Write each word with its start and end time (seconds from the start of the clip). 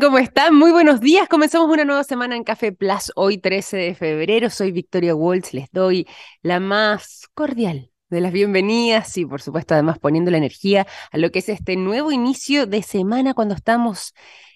¿Cómo 0.00 0.18
están? 0.18 0.54
Muy 0.54 0.72
buenos 0.72 1.00
días. 1.00 1.28
Comenzamos 1.28 1.68
una 1.68 1.84
nueva 1.84 2.02
semana 2.02 2.34
en 2.34 2.44
Café 2.44 2.72
Plus. 2.72 3.12
Hoy 3.14 3.36
13 3.38 3.76
de 3.76 3.94
febrero. 3.94 4.48
Soy 4.48 4.72
Victoria 4.72 5.14
Waltz. 5.14 5.52
Les 5.52 5.70
doy 5.70 6.08
la 6.40 6.60
más 6.60 7.28
cordial 7.34 7.90
de 8.08 8.20
las 8.20 8.32
bienvenidas 8.32 9.16
y 9.18 9.26
por 9.26 9.42
supuesto 9.42 9.74
además 9.74 9.98
poniendo 9.98 10.30
la 10.30 10.38
energía 10.38 10.86
a 11.10 11.18
lo 11.18 11.30
que 11.30 11.40
es 11.40 11.48
este 11.50 11.76
nuevo 11.76 12.10
inicio 12.10 12.66
de 12.66 12.82
semana 12.82 13.34
cuando 13.34 13.54
estamos 13.54 14.14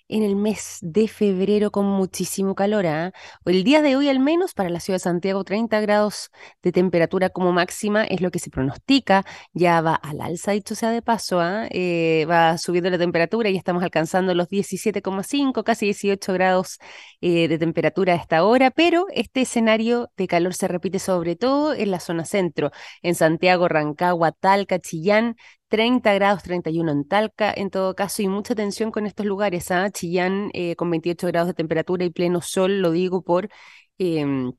en 0.09 0.23
el 0.23 0.37
mes 0.37 0.79
de 0.83 1.09
febrero 1.09 1.71
con 1.71 1.87
muchísimo 1.87 2.55
calor. 2.55 2.87
¿ah? 2.87 3.13
El 3.45 3.65
día 3.65 3.83
de 3.83 3.97
hoy 3.97 4.09
al 4.09 4.21
menos 4.21 4.55
para 4.55 4.71
la 4.71 4.81
ciudad 4.81 4.97
de 4.97 5.01
Santiago 5.01 5.45
30 5.45 5.81
grados 5.81 6.31
de 6.63 6.73
temperatura 6.73 7.31
como 7.31 7.53
máxima 7.53 8.05
es 8.05 8.21
lo 8.21 8.31
que 8.31 8.39
se 8.39 8.51
pronostica. 8.51 9.25
Ya 9.53 9.81
va 9.81 9.95
al 9.95 10.21
alza, 10.21 10.53
dicho 10.53 10.75
sea 10.75 10.91
de 10.91 11.03
paso, 11.03 11.41
¿ah? 11.41 11.67
eh, 11.71 12.27
va 12.29 12.59
subiendo 12.59 12.91
la 12.91 12.99
temperatura 12.99 13.51
y 13.51 13.57
estamos 13.57 13.83
alcanzando 13.83 14.35
los 14.35 14.49
17,5, 14.49 15.63
casi 15.65 15.87
18 15.87 16.33
grados 16.33 16.79
eh, 17.21 17.49
de 17.49 17.59
temperatura 17.59 18.15
a 18.15 18.17
esta 18.17 18.45
hora, 18.45 18.71
pero 18.71 19.07
este 19.13 19.43
escenario 19.43 20.11
de 20.17 20.27
calor 20.27 20.55
se 20.55 20.69
repite 20.69 20.99
sobre 20.99 21.37
todo 21.37 21.75
en 21.75 21.91
la 21.91 22.01
zona 22.01 22.25
centro, 22.25 22.71
en 23.03 23.15
Santiago, 23.15 23.69
Rancagua, 23.69 24.33
Talca, 24.33 24.79
Chillán, 24.79 25.37
30 25.77 26.15
grados, 26.15 26.43
31 26.43 26.91
en 26.91 27.05
Talca, 27.07 27.53
en 27.55 27.69
todo 27.69 27.95
caso, 27.95 28.23
y 28.23 28.29
mucha 28.29 28.55
tensión 28.55 28.91
con 28.91 29.05
estos 29.05 29.27
lugares. 29.27 29.71
¿ah? 29.71 29.91
Chillán 29.91 30.49
eh, 30.55 30.75
con 30.75 30.91
28 30.91 31.27
grados 31.27 31.49
de 31.49 31.53
temperatura 31.53 32.03
y 32.07 32.09
pleno 32.09 32.41
sol, 32.41 32.81
lo 32.81 32.93
digo 32.93 33.21
por 33.21 33.51
em, 33.99 34.55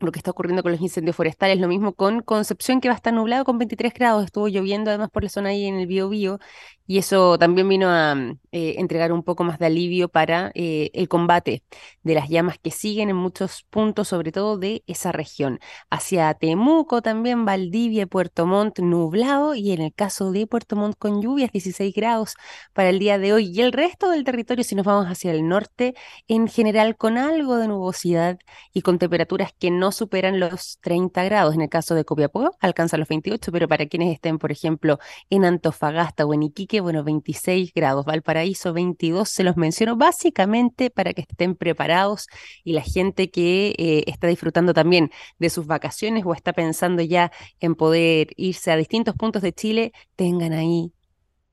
lo 0.00 0.10
que 0.10 0.18
está 0.18 0.32
ocurriendo 0.32 0.64
con 0.64 0.72
los 0.72 0.80
incendios 0.80 1.14
forestales. 1.14 1.60
Lo 1.60 1.68
mismo 1.68 1.94
con 1.94 2.20
Concepción, 2.20 2.80
que 2.80 2.88
va 2.88 2.94
a 2.94 2.96
estar 2.96 3.14
nublado 3.14 3.44
con 3.44 3.58
23 3.58 3.94
grados. 3.94 4.24
Estuvo 4.24 4.48
lloviendo 4.48 4.90
además 4.90 5.08
por 5.10 5.22
la 5.22 5.28
zona 5.28 5.50
ahí 5.50 5.66
en 5.66 5.76
el 5.76 5.86
Biobío 5.86 6.40
y 6.86 6.98
eso 6.98 7.38
también 7.38 7.68
vino 7.68 7.88
a 7.90 8.14
mm, 8.14 8.38
eh, 8.52 8.74
entregar 8.78 9.12
un 9.12 9.22
poco 9.22 9.44
más 9.44 9.58
de 9.58 9.66
alivio 9.66 10.08
para 10.08 10.52
eh, 10.54 10.90
el 10.94 11.08
combate 11.08 11.62
de 12.02 12.14
las 12.14 12.28
llamas 12.28 12.58
que 12.58 12.70
siguen 12.70 13.10
en 13.10 13.16
muchos 13.16 13.64
puntos, 13.70 14.08
sobre 14.08 14.32
todo 14.32 14.58
de 14.58 14.82
esa 14.86 15.12
región. 15.12 15.58
Hacia 15.90 16.32
Temuco 16.34 17.02
también, 17.02 17.44
Valdivia, 17.44 18.06
Puerto 18.06 18.46
Montt 18.46 18.78
nublado 18.78 19.54
y 19.54 19.72
en 19.72 19.82
el 19.82 19.92
caso 19.94 20.30
de 20.32 20.46
Puerto 20.46 20.76
Montt 20.76 20.96
con 20.98 21.20
lluvias, 21.22 21.52
16 21.52 21.94
grados 21.94 22.34
para 22.72 22.90
el 22.90 22.98
día 22.98 23.18
de 23.18 23.32
hoy. 23.32 23.50
Y 23.52 23.60
el 23.62 23.72
resto 23.72 24.10
del 24.10 24.24
territorio, 24.24 24.64
si 24.64 24.74
nos 24.74 24.86
vamos 24.86 25.06
hacia 25.06 25.32
el 25.32 25.48
norte, 25.48 25.94
en 26.28 26.48
general 26.48 26.96
con 26.96 27.18
algo 27.18 27.56
de 27.56 27.68
nubosidad 27.68 28.38
y 28.72 28.82
con 28.82 28.98
temperaturas 28.98 29.52
que 29.58 29.70
no 29.70 29.92
superan 29.92 30.40
los 30.40 30.78
30 30.80 31.24
grados. 31.24 31.54
En 31.54 31.60
el 31.62 31.68
caso 31.68 31.94
de 31.94 32.04
Copiapó 32.04 32.52
alcanza 32.60 32.96
los 32.96 33.08
28, 33.08 33.52
pero 33.52 33.68
para 33.68 33.86
quienes 33.86 34.12
estén, 34.14 34.38
por 34.38 34.52
ejemplo, 34.52 34.98
en 35.30 35.44
Antofagasta 35.44 36.24
o 36.24 36.34
en 36.34 36.44
Iquique, 36.44 36.75
bueno, 36.80 37.04
26 37.04 37.72
grados, 37.74 38.04
Valparaíso 38.04 38.72
22, 38.72 39.28
se 39.28 39.44
los 39.44 39.56
menciono 39.56 39.96
básicamente 39.96 40.90
para 40.90 41.12
que 41.12 41.22
estén 41.22 41.54
preparados 41.54 42.26
y 42.64 42.72
la 42.72 42.82
gente 42.82 43.30
que 43.30 43.74
eh, 43.78 44.04
está 44.06 44.26
disfrutando 44.28 44.74
también 44.74 45.10
de 45.38 45.50
sus 45.50 45.66
vacaciones 45.66 46.24
o 46.26 46.34
está 46.34 46.52
pensando 46.52 47.02
ya 47.02 47.30
en 47.60 47.74
poder 47.74 48.28
irse 48.36 48.70
a 48.70 48.76
distintos 48.76 49.14
puntos 49.14 49.42
de 49.42 49.52
Chile, 49.52 49.92
tengan 50.16 50.52
ahí 50.52 50.92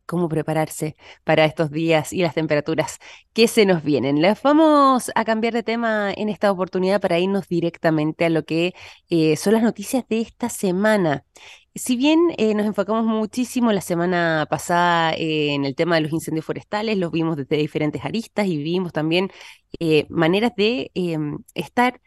cómo 0.06 0.30
prepararse 0.30 0.96
para 1.23 1.46
estos 1.46 1.72
días 1.72 2.14
y 2.14 2.22
las 2.22 2.34
temperaturas 2.36 3.00
que 3.34 3.48
se 3.48 3.66
nos 3.66 3.84
vienen. 3.84 4.22
Les 4.22 4.42
vamos 4.42 5.12
a 5.16 5.26
cambiar 5.26 5.54
de 5.54 5.64
tema 5.64 6.12
en 6.16 6.30
esta 6.30 6.52
oportunidad 6.52 7.02
para 7.02 7.20
irnos 7.20 7.48
directamente 7.48 8.26
a 8.26 8.30
lo 8.30 8.44
que 8.46 8.74
eh, 9.09 9.36
son 9.38 9.54
las 9.54 9.64
noticias 9.64 10.06
de 10.08 10.22
esta 10.22 10.50
semana. 10.50 11.26
Si 11.76 11.96
bien 11.96 12.20
eh, 12.38 12.54
nos 12.54 12.68
enfocamos 12.68 13.04
muchísimo 13.06 13.72
la 13.72 13.81
semana 13.81 14.46
pasada 14.50 15.14
en 15.18 15.66
el 15.66 15.76
tema 15.76 15.96
de 15.96 16.02
los 16.02 16.12
incendios 16.14 16.46
forestales, 16.46 16.98
los 16.98 17.12
vimos 17.12 17.36
desde 17.36 17.58
diferentes 17.58 18.06
aristas 18.06 18.46
y 18.48 18.58
vimos 18.62 18.94
también 18.94 19.31
eh, 19.80 20.06
maneras 20.09 20.52
de 20.56 20.92
em, 20.94 21.40
estar 21.56 22.00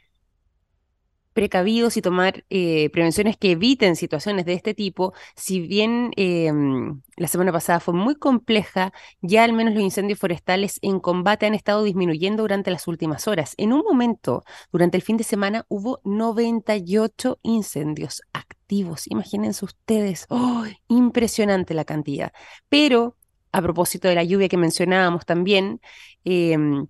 precavidos 1.36 1.98
y 1.98 2.02
tomar 2.02 2.46
eh, 2.48 2.88
prevenciones 2.88 3.36
que 3.36 3.50
eviten 3.50 3.94
situaciones 3.94 4.46
de 4.46 4.54
este 4.54 4.72
tipo, 4.72 5.12
si 5.36 5.60
bien 5.60 6.10
em, 6.16 7.02
la 7.18 7.28
semana 7.28 7.52
pasada 7.52 7.78
fue 7.78 7.92
muy 7.92 8.14
compleja, 8.14 8.90
ya 9.20 9.44
al 9.44 9.52
menos 9.52 9.74
los 9.74 9.82
incendios 9.82 10.18
forestales 10.18 10.78
en 10.80 10.98
combate 10.98 11.44
han 11.44 11.52
estado 11.52 11.82
disminuyendo 11.82 12.42
durante 12.42 12.70
las 12.70 12.88
últimas 12.88 13.28
horas. 13.28 13.52
En 13.58 13.74
un 13.74 13.82
momento, 13.82 14.44
durante 14.72 14.96
el 14.96 15.02
fin 15.02 15.18
de 15.18 15.24
semana, 15.24 15.66
hubo 15.68 16.00
98 16.04 17.38
incendios 17.42 18.22
activos. 18.32 19.06
Imagínense 19.06 19.62
ustedes, 19.66 20.24
¡oh! 20.30 20.64
impresionante 20.88 21.74
la 21.74 21.84
cantidad. 21.84 22.32
Pero, 22.70 23.18
a 23.52 23.60
propósito 23.60 24.08
de 24.08 24.14
la 24.14 24.24
lluvia 24.24 24.48
que 24.48 24.56
mencionábamos 24.56 25.26
también, 25.26 25.82
em, 26.24 26.86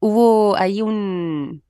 hubo 0.00 0.56
ahí 0.56 0.82
un 0.82 1.62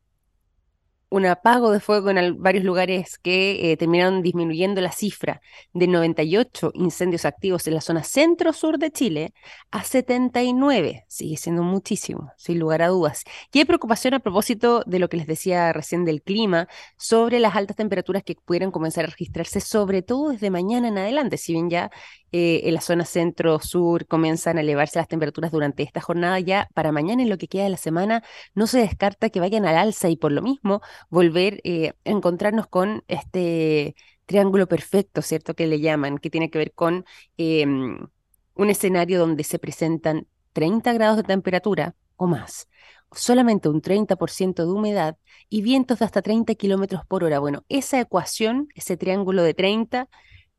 un 1.15 1.27
apago 1.27 1.71
de 1.71 1.79
fuego 1.79 2.11
en 2.11 2.43
varios 2.43 2.65
lugares 2.65 3.19
que 3.19 3.71
eh, 3.71 3.77
terminaron 3.77 4.21
disminuyendo 4.21 4.81
la 4.81 4.91
cifra 4.91 5.41
de 5.73 5.87
98 5.87 6.73
incendios 6.75 7.25
activos 7.25 7.69
en 7.69 7.75
la 7.75 7.81
zona 7.81 8.03
centro-sur 8.03 8.79
de 8.79 8.91
Chile 8.91 9.33
a 9.71 9.85
79. 9.85 11.05
Sigue 11.07 11.37
siendo 11.37 11.63
muchísimo, 11.63 12.33
sin 12.37 12.59
lugar 12.59 12.83
a 12.83 12.89
dudas. 12.89 13.23
Y 13.53 13.61
hay 13.61 13.65
preocupación 13.65 14.15
a 14.15 14.19
propósito 14.19 14.83
de 14.87 14.99
lo 14.99 15.09
que 15.09 15.17
les 15.17 15.29
decía 15.29 15.73
recién 15.73 16.05
del 16.05 16.21
clima, 16.21 16.67
sobre 16.97 17.39
las 17.39 17.55
altas 17.55 17.77
temperaturas 17.77 18.25
que 18.25 18.35
pudieran 18.35 18.73
comenzar 18.73 19.05
a 19.05 19.09
registrarse, 19.09 19.61
sobre 19.61 20.03
todo 20.03 20.31
desde 20.31 20.51
mañana 20.51 20.89
en 20.89 20.99
adelante, 20.99 21.37
si 21.37 21.53
bien 21.53 21.71
ya 21.71 21.93
eh, 22.37 22.69
en 22.69 22.75
la 22.75 22.81
zona 22.81 23.05
centro-sur 23.05 24.09
comienzan 24.09 24.59
a 24.59 24.63
elevarse 24.63 24.99
las 24.99 25.07
temperaturas 25.07 25.53
durante 25.53 25.85
esta 25.85 26.01
jornada, 26.01 26.41
ya 26.41 26.69
para 26.75 26.91
mañana 26.91 27.23
en 27.23 27.29
lo 27.29 27.39
que 27.39 27.47
queda 27.47 27.63
de 27.63 27.71
la 27.71 27.77
semana 27.77 28.25
no 28.57 28.67
se 28.67 28.81
descarta 28.81 29.31
que 29.31 29.39
vayan 29.39 29.65
al 29.67 29.77
alza 29.77 30.09
y 30.09 30.17
por 30.17 30.33
lo 30.33 30.43
mismo 30.43 30.81
volver 31.11 31.61
eh, 31.65 31.91
a 32.05 32.11
encontrarnos 32.11 32.67
con 32.67 33.05
este 33.09 33.95
triángulo 34.27 34.67
perfecto, 34.69 35.23
¿cierto? 35.23 35.55
Que 35.55 35.67
le 35.67 35.81
llaman, 35.81 36.19
que 36.19 36.31
tiene 36.31 36.51
que 36.51 36.59
ver 36.59 36.73
con 36.73 37.05
em, 37.37 38.07
un 38.55 38.71
escenario 38.71 39.19
donde 39.19 39.45
se 39.45 39.59
presentan 39.59 40.27
30 40.53 40.93
grados 40.93 41.17
de 41.17 41.25
temperatura 41.25 41.95
o 42.17 42.27
más, 42.27 42.69
solamente 43.13 43.69
un 43.69 43.83
30% 43.83 44.65
de 44.65 44.73
humedad 44.73 45.17
y 45.49 45.63
vientos 45.63 45.99
de 45.99 46.05
hasta 46.05 46.23
30 46.23 46.55
kilómetros 46.55 47.05
por 47.07 47.25
hora. 47.25 47.39
Bueno, 47.39 47.65
esa 47.69 48.01
ecuación, 48.01 48.69
ese 48.75 48.97
triángulo 48.97 49.43
de 49.43 49.55
30, 49.55 50.09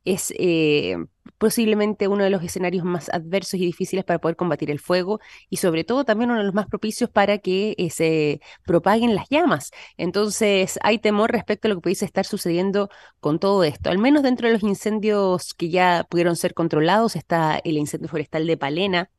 es 0.06 0.34
eh, 0.38 0.96
posiblemente 1.38 2.08
uno 2.08 2.24
de 2.24 2.30
los 2.30 2.44
escenarios 2.44 2.86
más 2.86 3.10
adversos 3.10 3.56
y 3.60 3.66
difíciles 3.66 4.06
para 4.06 4.20
poder 4.20 4.36
combatir 4.36 4.72
el 4.72 4.80
fuego 4.80 5.20
y 5.50 5.58
sobre 5.58 5.84
todo 5.84 6.06
también 6.06 6.30
uno 6.32 6.40
de 6.40 6.46
los 6.46 6.54
más 6.54 6.68
propicios 6.68 7.10
para 7.10 7.40
que 7.40 7.76
eh, 7.78 7.90
se 7.90 8.42
propaguen 8.66 9.16
las 9.16 9.28
llamas. 9.30 9.72
Entonces 9.98 10.80
hay 10.84 11.00
temor 11.00 11.32
respecto 11.32 11.68
a 11.68 11.70
lo 11.70 11.76
que 11.76 11.82
pudiese 11.82 12.06
estar 12.06 12.26
sucediendo 12.26 12.90
con 13.20 13.40
todo 13.40 13.64
esto. 13.64 13.90
Al 13.90 13.98
menos 13.98 14.24
dentro 14.24 14.48
de 14.48 14.54
los 14.54 14.64
incendios 14.64 15.54
que 15.54 15.70
ya 15.70 16.06
pudieron 16.10 16.36
ser 16.36 16.54
controlados 16.54 17.16
está 17.16 17.60
el 17.64 17.78
incendio 17.78 18.10
forestal 18.10 18.48
de 18.48 18.58
Palena, 18.58 19.10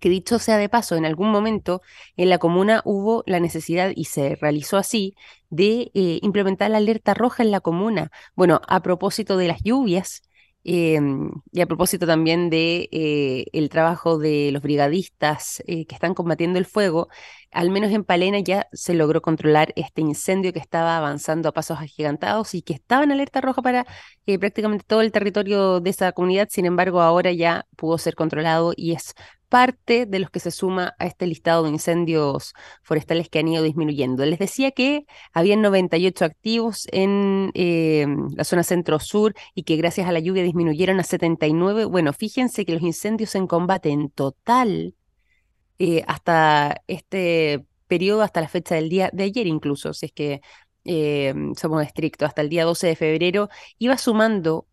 que 0.00 0.08
dicho 0.08 0.38
sea 0.38 0.56
de 0.58 0.68
paso, 0.68 0.96
en 0.96 1.04
algún 1.06 1.30
momento 1.30 1.82
en 2.16 2.30
la 2.30 2.38
comuna 2.38 2.82
hubo 2.84 3.22
la 3.26 3.40
necesidad, 3.40 3.92
y 3.94 4.04
se 4.04 4.36
realizó 4.36 4.76
así, 4.76 5.14
de 5.50 5.90
eh, 5.94 6.18
implementar 6.22 6.70
la 6.70 6.78
alerta 6.78 7.14
roja 7.14 7.42
en 7.42 7.50
la 7.50 7.60
comuna. 7.60 8.10
Bueno, 8.34 8.60
a 8.68 8.82
propósito 8.82 9.36
de 9.36 9.48
las 9.48 9.62
lluvias, 9.62 10.22
Em, 10.64 11.30
y 11.52 11.62
a 11.62 11.66
propósito 11.66 12.06
también 12.06 12.50
de 12.50 12.88
eh, 12.92 13.46
el 13.52 13.70
trabajo 13.70 14.18
de 14.18 14.50
los 14.52 14.60
brigadistas 14.60 15.62
eh, 15.66 15.86
que 15.86 15.94
están 15.94 16.12
combatiendo 16.12 16.58
el 16.58 16.66
fuego, 16.66 17.08
al 17.52 17.70
menos 17.70 17.90
en 17.92 18.04
Palena 18.04 18.40
ya 18.40 18.66
se 18.72 18.92
logró 18.92 19.22
controlar 19.22 19.72
este 19.76 20.02
incendio 20.02 20.52
que 20.52 20.58
estaba 20.58 20.98
avanzando 20.98 21.48
a 21.48 21.52
pasos 21.52 21.78
agigantados 21.78 22.54
y 22.54 22.60
que 22.60 22.74
estaba 22.74 23.04
en 23.04 23.12
alerta 23.12 23.40
roja 23.40 23.62
para 23.62 23.86
prácticamente 24.40 24.84
todo 24.86 25.00
el 25.00 25.10
territorio 25.10 25.80
de 25.80 25.88
esa 25.90 26.12
comunidad. 26.12 26.48
Sin 26.50 26.66
embargo, 26.66 27.00
ahora 27.00 27.32
ya 27.32 27.66
pudo 27.76 27.96
ser 27.96 28.14
controlado 28.14 28.74
y 28.76 28.92
es 28.92 29.14
parte 29.48 30.06
de 30.06 30.18
los 30.18 30.30
que 30.30 30.40
se 30.40 30.50
suma 30.50 30.94
a 30.98 31.06
este 31.06 31.26
listado 31.26 31.64
de 31.64 31.70
incendios 31.70 32.54
forestales 32.82 33.28
que 33.28 33.38
han 33.38 33.48
ido 33.48 33.62
disminuyendo. 33.62 34.24
Les 34.24 34.38
decía 34.38 34.70
que 34.70 35.06
habían 35.32 35.62
98 35.62 36.24
activos 36.24 36.86
en 36.92 37.50
eh, 37.54 38.06
la 38.36 38.44
zona 38.44 38.62
centro-sur 38.62 39.34
y 39.54 39.64
que 39.64 39.76
gracias 39.76 40.08
a 40.08 40.12
la 40.12 40.20
lluvia 40.20 40.42
disminuyeron 40.42 41.00
a 41.00 41.02
79. 41.02 41.86
Bueno, 41.86 42.12
fíjense 42.12 42.64
que 42.64 42.74
los 42.74 42.82
incendios 42.82 43.34
en 43.34 43.46
combate 43.46 43.90
en 43.90 44.10
total 44.10 44.94
eh, 45.78 46.04
hasta 46.06 46.82
este 46.86 47.64
periodo, 47.86 48.22
hasta 48.22 48.40
la 48.40 48.48
fecha 48.48 48.74
del 48.74 48.88
día 48.88 49.10
de 49.12 49.24
ayer 49.24 49.46
incluso, 49.46 49.92
si 49.94 50.06
es 50.06 50.12
que 50.12 50.40
eh, 50.84 51.34
somos 51.56 51.82
estrictos, 51.84 52.28
hasta 52.28 52.42
el 52.42 52.48
día 52.48 52.64
12 52.64 52.86
de 52.86 52.96
febrero, 52.96 53.48
iba 53.78 53.98
sumando 53.98 54.67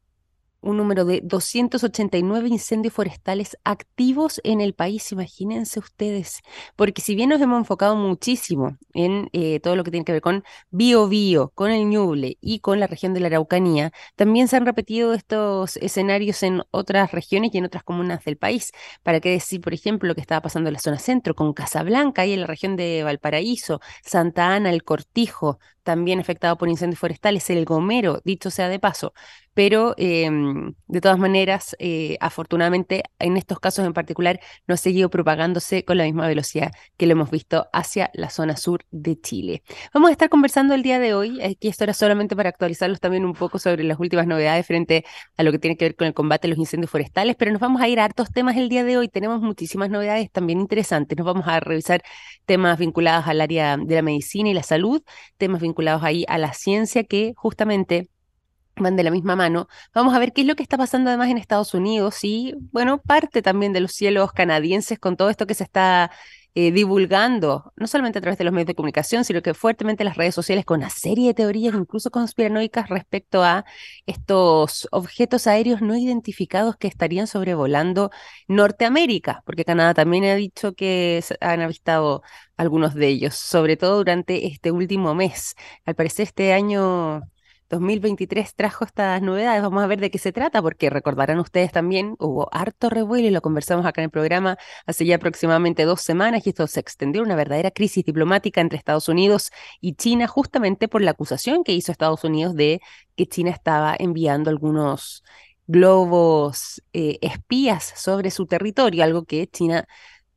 un 0.66 0.78
número 0.78 1.06
de 1.06 1.22
289 1.24 2.50
incendios 2.50 2.94
forestales 2.94 3.58
activos 3.64 4.42
en 4.44 4.62
el 4.62 4.74
país, 4.74 5.12
imagínense 5.12 5.80
ustedes, 5.80 6.42
porque 6.76 7.02
si 7.02 7.16
bien 7.16 7.30
nos 7.30 7.42
hemos 7.42 7.60
enfocado 7.60 7.96
muchísimo 7.96 8.78
en 8.94 9.30
eh, 9.32 9.60
todo 9.60 9.76
lo 9.76 9.84
que 9.84 9.92
tiene 9.92 10.06
que 10.06 10.12
ver 10.12 10.22
con 10.22 10.44
Bio 10.72 11.08
Bio, 11.08 11.52
con 11.56 11.72
el 11.72 11.88
Ñuble 11.88 12.38
y 12.42 12.60
con 12.60 12.80
la 12.80 12.88
región 12.88 13.14
de 13.14 13.20
la 13.20 13.28
Araucanía, 13.28 13.92
también 14.16 14.48
se 14.48 14.58
han 14.58 14.66
repetido 14.66 15.14
estos 15.14 15.78
escenarios 15.78 16.42
en 16.44 16.62
otras 16.72 17.12
regiones 17.12 17.54
y 17.54 17.60
en 17.60 17.66
otras 17.66 17.84
comunas 17.84 18.24
del 18.26 18.38
país. 18.38 18.72
Para 19.04 19.20
qué 19.20 19.30
decir, 19.30 19.62
por 19.62 19.74
ejemplo, 19.74 20.08
lo 20.08 20.16
que 20.16 20.22
estaba 20.22 20.42
pasando 20.42 20.70
en 20.70 20.74
la 20.74 20.80
zona 20.80 21.00
centro 21.00 21.36
con 21.36 21.54
Casablanca 21.54 22.26
y 22.26 22.34
en 22.34 22.42
la 22.42 22.48
región 22.48 22.76
de 22.76 23.04
Valparaíso, 23.04 23.80
Santa 24.04 24.56
Ana, 24.56 24.72
El 24.72 24.84
Cortijo, 24.84 25.60
también 25.86 26.20
afectado 26.20 26.58
por 26.58 26.68
incendios 26.68 27.00
forestales, 27.00 27.50
el 27.50 27.64
Gomero, 27.64 28.20
dicho 28.26 28.50
sea 28.50 28.68
de 28.68 28.80
paso. 28.80 29.14
Pero 29.54 29.94
em, 29.98 30.74
de 30.88 31.00
todas 31.00 31.18
maneras, 31.18 31.78
eh, 31.80 32.18
afortunadamente, 32.20 33.04
en 33.20 33.38
estos 33.38 33.60
casos 33.60 33.86
en 33.86 33.94
particular, 33.94 34.42
no 34.68 34.74
ha 34.74 34.78
seguido 34.78 35.10
propagándose 35.10 35.86
con 35.86 35.98
la 35.98 36.04
misma 36.04 36.28
velocidad 36.28 36.74
que 36.98 37.06
lo 37.06 37.14
hemos 37.14 37.32
visto 37.32 37.68
hacia 37.72 38.12
la 38.14 38.30
zona 38.30 38.58
sur 38.58 38.86
de 38.92 39.18
Chile. 39.22 39.64
Vamos 39.94 40.10
a 40.10 40.12
estar 40.12 40.28
conversando 40.28 40.74
el 40.74 40.84
día 40.84 41.00
de 41.00 41.14
hoy, 41.14 41.42
aquí 41.42 41.70
esto 41.70 41.86
era 41.86 41.94
solamente 41.94 42.36
para 42.36 42.50
actualizarlos 42.50 43.00
también 43.00 43.24
un 43.24 43.34
poco 43.34 43.58
sobre 43.58 43.86
las 43.86 43.98
últimas 43.98 44.28
novedades 44.28 44.68
frente 44.68 45.06
a 45.38 45.44
lo 45.44 45.54
que 45.54 45.60
tiene 45.60 45.78
que 45.78 45.86
ver 45.86 45.96
con 45.96 46.08
el 46.08 46.14
combate 46.14 46.48
a 46.48 46.50
los 46.50 46.60
incendios 46.60 46.92
forestales, 46.92 47.38
pero 47.38 47.52
nos 47.52 47.62
vamos 47.62 47.82
a 47.82 47.88
ir 47.88 48.02
a 48.02 48.04
hartos 48.04 48.32
temas 48.32 48.58
el 48.58 48.68
día 48.68 48.84
de 48.84 48.98
hoy. 48.98 49.08
Tenemos 49.08 49.42
muchísimas 49.42 49.90
novedades 49.90 50.30
también 50.32 50.60
interesantes. 50.60 51.18
Nos 51.18 51.26
vamos 51.26 51.48
a 51.48 51.62
revisar 51.62 52.02
temas 52.46 52.78
vinculados 52.78 53.28
al 53.28 53.40
área 53.40 53.78
de 53.78 53.96
la 53.96 54.02
medicina 54.02 54.50
y 54.50 54.54
la 54.54 54.64
salud, 54.64 55.02
temas 55.38 55.62
vinculados 55.62 55.75
ahí 56.04 56.26
a 56.28 56.38
la 56.38 56.54
ciencia 56.54 57.04
que 57.04 57.34
justamente 57.36 58.10
van 58.76 58.96
de 58.96 59.04
la 59.04 59.12
misma 59.12 59.36
mano. 59.36 59.68
Vamos 59.94 60.14
a 60.14 60.20
ver 60.20 60.34
qué 60.34 60.42
es 60.42 60.48
lo 60.48 60.56
que 60.56 60.64
está 60.64 60.78
pasando 60.78 61.10
además 61.10 61.30
en 61.30 61.38
Estados 61.38 61.74
Unidos 61.74 62.24
y, 62.24 62.54
bueno, 62.72 63.02
parte 63.02 63.42
también 63.42 63.74
de 63.74 63.80
los 63.80 63.94
cielos 63.94 64.34
canadienses 64.34 65.00
con 65.00 65.18
todo 65.18 65.30
esto 65.30 65.48
que 65.48 65.54
se 65.54 65.64
está 65.64 66.12
eh, 66.56 66.72
divulgando, 66.72 67.74
no 67.76 67.86
solamente 67.86 68.20
a 68.20 68.22
través 68.22 68.38
de 68.38 68.46
los 68.46 68.54
medios 68.54 68.68
de 68.68 68.76
comunicación, 68.76 69.26
sino 69.26 69.42
que 69.42 69.54
fuertemente 69.54 70.04
en 70.04 70.08
las 70.08 70.18
redes 70.18 70.34
sociales 70.34 70.66
con 70.66 70.80
una 70.80 70.90
serie 70.90 71.28
de 71.28 71.34
teorías, 71.34 71.76
incluso 71.76 72.12
conspiranoicas, 72.12 72.90
respecto 72.90 73.44
a 73.44 73.66
estos 74.06 74.88
objetos 74.92 75.48
aéreos 75.48 75.82
no 75.82 75.98
identificados 75.98 76.78
que 76.78 76.88
estarían 76.88 77.28
sobrevolando 77.28 78.10
Norteamérica, 78.48 79.44
porque 79.46 79.66
Canadá 79.66 79.94
también 79.94 80.24
ha 80.26 80.36
dicho 80.36 80.74
que 80.74 81.24
han 81.42 81.62
avistado 81.62 82.24
algunos 82.58 82.94
de 82.96 83.08
ellos, 83.08 83.36
sobre 83.36 83.78
todo 83.78 83.98
durante 83.98 84.48
este 84.48 84.72
último 84.72 85.14
mes. 85.14 85.56
Al 85.86 85.96
parecer 85.96 86.24
este 86.24 86.54
año 86.54 87.22
2023 87.70 88.56
trajo 88.56 88.86
estas 88.86 89.22
novedades. 89.22 89.62
Vamos 89.62 89.84
a 89.84 89.88
ver 89.88 90.00
de 90.00 90.12
qué 90.12 90.18
se 90.18 90.32
trata, 90.32 90.62
porque 90.62 90.90
recordarán 90.90 91.40
ustedes 91.40 91.72
también, 91.72 92.16
hubo 92.20 92.48
harto 92.52 92.90
revuelo 92.90 93.28
y 93.28 93.32
lo 93.32 93.42
conversamos 93.42 93.86
acá 93.86 94.02
en 94.02 94.06
el 94.06 94.12
programa 94.12 94.58
hace 94.86 95.06
ya 95.06 95.16
aproximadamente 95.16 95.84
dos 95.84 96.02
semanas 96.02 96.46
y 96.46 96.50
esto 96.50 96.68
se 96.68 96.80
extendió 96.80 97.24
una 97.24 97.36
verdadera 97.36 97.72
crisis 97.72 98.06
diplomática 98.06 98.62
entre 98.62 98.78
Estados 98.78 99.10
Unidos 99.10 99.52
y 99.82 99.96
China 99.96 100.28
justamente 100.28 100.88
por 100.88 101.02
la 101.02 101.12
acusación 101.12 101.64
que 101.64 101.74
hizo 101.74 101.92
Estados 101.92 102.24
Unidos 102.24 102.56
de 102.56 102.82
que 103.16 103.26
China 103.26 103.52
estaba 103.52 103.96
enviando 103.98 104.50
algunos 104.50 105.24
globos 105.68 106.84
eh, 106.94 107.18
espías 107.22 107.94
sobre 107.96 108.32
su 108.32 108.46
territorio, 108.46 109.04
algo 109.04 109.26
que 109.26 109.48
China 109.48 109.88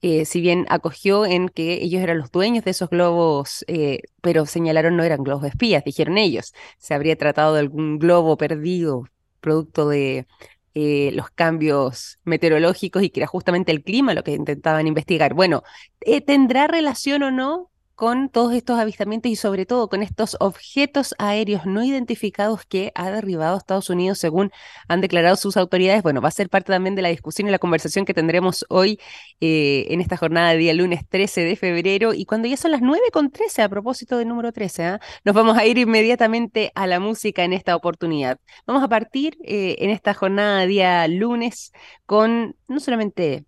eh, 0.03 0.25
si 0.25 0.41
bien 0.41 0.67
acogió 0.69 1.27
en 1.27 1.49
que 1.49 1.75
ellos 1.83 2.03
eran 2.03 2.19
los 2.19 2.31
dueños 2.31 2.65
de 2.65 2.71
esos 2.71 2.89
globos, 2.91 3.65
eh, 3.69 4.03
pero 4.21 4.47
señalaron 4.47 4.97
no 4.97 5.03
eran 5.03 5.25
globos 5.25 5.45
espías, 5.45 5.85
dijeron 5.85 6.19
ellos. 6.19 6.55
Se 6.79 6.95
habría 6.95 7.17
tratado 7.17 7.55
de 7.55 7.61
algún 7.61 7.99
globo 7.99 8.37
perdido, 8.37 9.05
producto 9.41 9.89
de 9.89 10.27
eh, 10.75 11.11
los 11.15 11.31
cambios 11.31 12.19
meteorológicos 12.25 13.03
y 13.03 13.11
que 13.11 13.21
era 13.21 13.27
justamente 13.27 13.73
el 13.73 13.83
clima 13.83 14.15
lo 14.15 14.23
que 14.23 14.33
intentaban 14.33 14.87
investigar. 14.87 15.35
Bueno, 15.35 15.63
¿tendrá 16.27 16.69
relación 16.69 17.23
o 17.25 17.31
no? 17.31 17.71
Con 17.99 18.29
todos 18.29 18.55
estos 18.55 18.79
avistamientos 18.79 19.33
y 19.33 19.35
sobre 19.35 19.67
todo 19.67 19.89
con 19.89 20.05
estos 20.05 20.37
objetos 20.39 21.17
aéreos 21.19 21.67
no 21.67 21.83
identificados 21.83 22.65
que 22.65 22.93
ha 22.95 23.11
derribado 23.11 23.57
Estados 23.57 23.91
Unidos 23.91 24.19
según 24.21 24.53
han 24.87 25.01
declarado 25.01 25.35
sus 25.35 25.57
autoridades. 25.57 26.05
Bueno, 26.05 26.21
va 26.21 26.29
a 26.29 26.31
ser 26.31 26.49
parte 26.49 26.73
también 26.73 26.95
de 26.95 27.03
la 27.03 27.09
discusión 27.09 27.49
y 27.49 27.51
la 27.51 27.59
conversación 27.59 28.05
que 28.05 28.15
tendremos 28.15 28.65
hoy 28.69 29.01
eh, 29.41 29.87
en 29.91 30.01
esta 30.01 30.17
jornada 30.17 30.53
de 30.53 30.59
día 30.59 30.75
lunes 30.75 31.09
13 31.09 31.41
de 31.41 31.57
febrero 31.57 32.15
y 32.15 32.25
cuando 32.25 32.47
ya 32.47 32.57
son 32.57 32.71
las 32.71 32.83
9 32.83 33.11
con 33.13 33.33
13 33.33 33.63
a 33.63 33.69
propósito 33.69 34.19
del 34.19 34.29
número 34.29 34.53
13, 34.53 34.85
¿ah? 34.85 35.01
nos 35.25 35.35
vamos 35.35 35.59
a 35.59 35.67
ir 35.67 35.77
inmediatamente 35.79 36.71
a 36.77 36.87
la 36.87 37.01
música 37.01 37.43
en 37.43 37.53
esta 37.53 37.75
oportunidad. 37.75 38.39
Vamos 38.65 38.85
a 38.85 38.89
partir 38.89 39.37
eh, 39.43 39.75
en 39.81 39.91
esta 39.91 40.15
jornada 40.15 40.61
de 40.61 40.67
día 40.69 41.09
lunes 41.09 41.73
con 42.07 42.55
no 42.69 42.79
solamente 42.79 43.48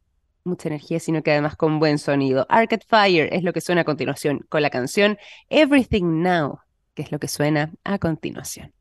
mucha 0.50 0.68
energía, 0.68 1.00
sino 1.00 1.22
que 1.22 1.32
además 1.32 1.56
con 1.56 1.78
buen 1.78 1.98
sonido. 1.98 2.46
Arcade 2.50 2.84
Fire 2.86 3.28
es 3.32 3.42
lo 3.42 3.52
que 3.52 3.60
suena 3.60 3.80
a 3.80 3.84
continuación 3.84 4.44
con 4.48 4.60
la 4.62 4.68
canción 4.68 5.16
Everything 5.48 6.22
Now, 6.22 6.60
que 6.94 7.02
es 7.02 7.12
lo 7.12 7.18
que 7.18 7.28
suena 7.28 7.72
a 7.84 7.98
continuación. 7.98 8.72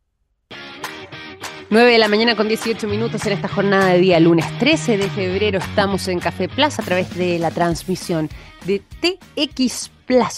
9 1.72 1.92
de 1.92 1.98
la 2.00 2.08
mañana 2.08 2.36
con 2.36 2.48
18 2.48 2.88
minutos 2.88 3.24
en 3.28 3.34
esta 3.34 3.48
jornada 3.48 3.94
de 3.94 4.00
día 4.00 4.20
lunes 4.20 4.46
13 4.58 4.98
de 4.98 5.08
febrero. 5.10 5.60
Estamos 5.60 6.08
en 6.08 6.20
Café 6.20 6.50
Plaza 6.50 6.82
a 6.82 6.86
través 6.86 7.16
de 7.16 7.38
la 7.38 7.52
transmisión 7.52 8.28
de 8.66 8.82
TX 9.02 9.92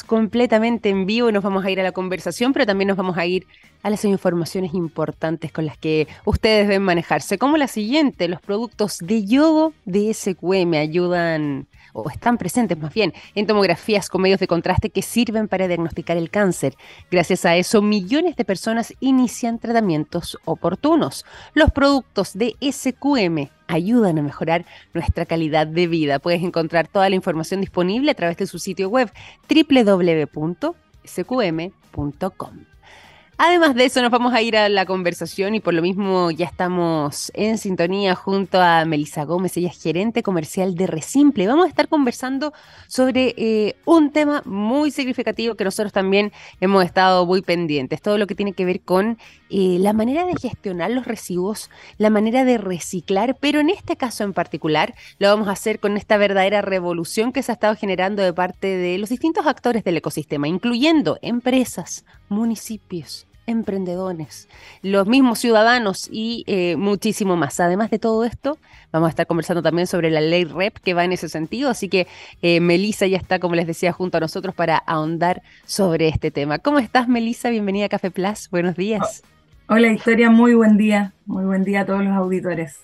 Completamente 0.06 0.90
en 0.90 1.06
vivo 1.06 1.30
y 1.30 1.32
nos 1.32 1.44
vamos 1.44 1.64
a 1.64 1.72
ir 1.72 1.80
a 1.80 1.84
la 1.84 1.94
conversación, 1.94 2.52
pero 2.52 2.66
también 2.66 2.90
nos 2.90 2.98
vamos 2.98 3.18
a 3.18 3.26
ir 3.26 3.48
a 3.84 3.90
las 3.90 4.04
informaciones 4.04 4.74
importantes 4.74 5.54
con 5.54 5.66
las 5.66 5.78
que 5.78 6.10
ustedes 6.26 6.68
deben 6.68 6.84
manejarse, 6.84 7.38
como 7.38 7.56
la 7.56 7.70
siguiente, 7.70 8.28
los 8.28 8.42
productos 8.42 8.98
de 8.98 9.26
yodo 9.26 9.72
de 9.86 10.14
SQM 10.14 10.74
ayudan 10.74 11.68
o 11.94 12.10
están 12.10 12.38
presentes 12.38 12.78
más 12.78 12.94
bien 12.94 13.14
en 13.36 13.48
tomografías 13.48 14.10
con 14.10 14.22
medios 14.22 14.40
de 14.40 14.48
contraste 14.48 14.90
que 14.90 15.02
sirven 15.02 15.48
para 15.48 15.68
diagnosticar 15.68 16.18
el 16.18 16.30
cáncer. 16.30 16.76
Gracias 17.10 17.46
a 17.46 17.56
eso, 17.56 17.82
millones 17.82 18.36
de 18.36 18.46
personas 18.46 18.94
inician 19.00 19.60
tratamientos 19.60 20.38
oportunos. 20.46 21.26
Los 21.54 21.72
productos 21.72 22.34
de 22.34 22.56
SQM 22.62 23.50
ayudan 23.68 24.20
a 24.20 24.22
mejorar 24.22 24.66
nuestra 24.94 25.26
calidad 25.26 25.68
de 25.68 25.88
vida. 25.88 26.20
Puedes 26.20 26.44
encontrar 26.44 26.88
toda 26.88 27.10
la 27.10 27.16
información 27.16 27.62
disponible 27.62 28.12
a 28.12 28.16
través 28.16 28.38
de 28.38 28.48
su 28.48 28.60
sitio 28.60 28.90
web 28.90 29.12
www.sqm.com. 29.50 30.72
Además 33.38 33.74
de 33.74 33.86
eso, 33.86 34.02
nos 34.04 34.12
vamos 34.12 34.34
a 34.34 34.42
ir 34.44 34.56
a 34.56 34.70
la 34.70 34.86
conversación 34.86 35.56
y 35.56 35.60
por 35.60 35.74
lo 35.74 35.82
mismo 35.82 36.30
ya 36.30 36.46
estamos 36.46 37.32
en 37.34 37.58
sintonía 37.58 38.14
junto 38.14 38.62
a 38.62 38.86
Melisa 38.86 39.24
Gómez, 39.24 39.58
ella 39.58 39.70
es 39.70 39.82
gerente 39.82 40.22
comercial 40.22 40.76
de 40.76 40.86
Resimple. 40.86 41.48
Vamos 41.48 41.66
a 41.66 41.70
estar 41.70 41.88
conversando 41.88 42.54
sobre 42.88 43.34
eh, 43.38 43.76
un 43.86 44.12
tema 44.12 44.44
muy 44.46 44.92
significativo 44.92 45.56
que 45.56 45.64
nosotros 45.64 45.92
también 45.92 46.32
hemos 46.60 46.86
estado 46.86 47.26
muy 47.26 47.42
pendientes, 47.42 48.02
todo 48.02 48.20
lo 48.20 48.28
que 48.28 48.36
tiene 48.36 48.54
que 48.54 48.66
ver 48.66 48.82
con 48.82 49.18
eh, 49.50 49.78
la 49.80 49.94
manera 49.94 50.26
de 50.26 50.36
gestionar 50.40 50.92
los 50.92 51.06
residuos, 51.06 51.72
la 51.98 52.12
manera 52.12 52.46
de 52.46 52.60
reciclar, 52.60 53.38
pero 53.40 53.60
en 53.60 53.72
este 53.72 53.98
caso 53.98 54.24
en 54.24 54.34
particular 54.34 54.94
lo 55.18 55.30
vamos 55.30 55.48
a 55.48 55.54
hacer 55.54 55.80
con 55.80 55.98
esta 55.98 56.18
verdadera 56.18 56.62
revolución 56.62 57.34
que 57.34 57.42
se 57.42 57.52
ha 57.52 57.54
estado 57.54 57.76
generando 57.76 58.22
de 58.22 58.34
parte 58.34 58.68
de 58.68 59.00
los 59.00 59.10
distintos 59.10 59.48
actores 59.48 59.84
del 59.84 59.98
ecosistema, 59.98 60.48
incluyendo 60.48 61.18
empresas, 61.24 62.06
municipios, 62.32 63.28
emprendedores, 63.46 64.48
los 64.82 65.08
mismos 65.08 65.40
ciudadanos 65.40 66.08
y 66.12 66.44
eh, 66.48 66.76
muchísimo 66.78 67.36
más. 67.36 67.60
Además 67.60 67.92
de 67.92 68.00
todo 68.00 68.24
esto, 68.24 68.58
vamos 68.92 69.08
a 69.08 69.10
estar 69.10 69.28
conversando 69.28 69.62
también 69.62 69.86
sobre 69.86 70.10
la 70.10 70.22
ley 70.22 70.46
REP 70.46 70.78
que 70.78 70.94
va 70.94 71.04
en 71.04 71.12
ese 71.12 71.30
sentido, 71.30 71.70
así 71.70 71.90
que 71.90 72.08
eh, 72.42 72.60
Melisa 72.60 73.06
ya 73.08 73.18
está, 73.18 73.40
como 73.40 73.56
les 73.56 73.68
decía, 73.68 73.92
junto 73.92 74.18
a 74.18 74.22
nosotros 74.22 74.56
para 74.56 74.78
ahondar 74.78 75.44
sobre 75.66 76.08
este 76.08 76.32
tema. 76.32 76.60
¿Cómo 76.60 76.80
estás, 76.80 77.08
Melisa? 77.08 77.50
Bienvenida 77.50 77.86
a 77.86 77.90
Café 77.90 78.10
Plus. 78.10 78.50
Buenos 78.50 78.76
días. 78.76 79.24
Hola, 79.68 79.88
Historia. 79.88 80.30
Muy 80.30 80.54
buen 80.54 80.78
día. 80.78 81.14
Muy 81.26 81.46
buen 81.46 81.64
día 81.64 81.82
a 81.82 81.86
todos 81.86 82.04
los 82.04 82.14
auditores. 82.14 82.80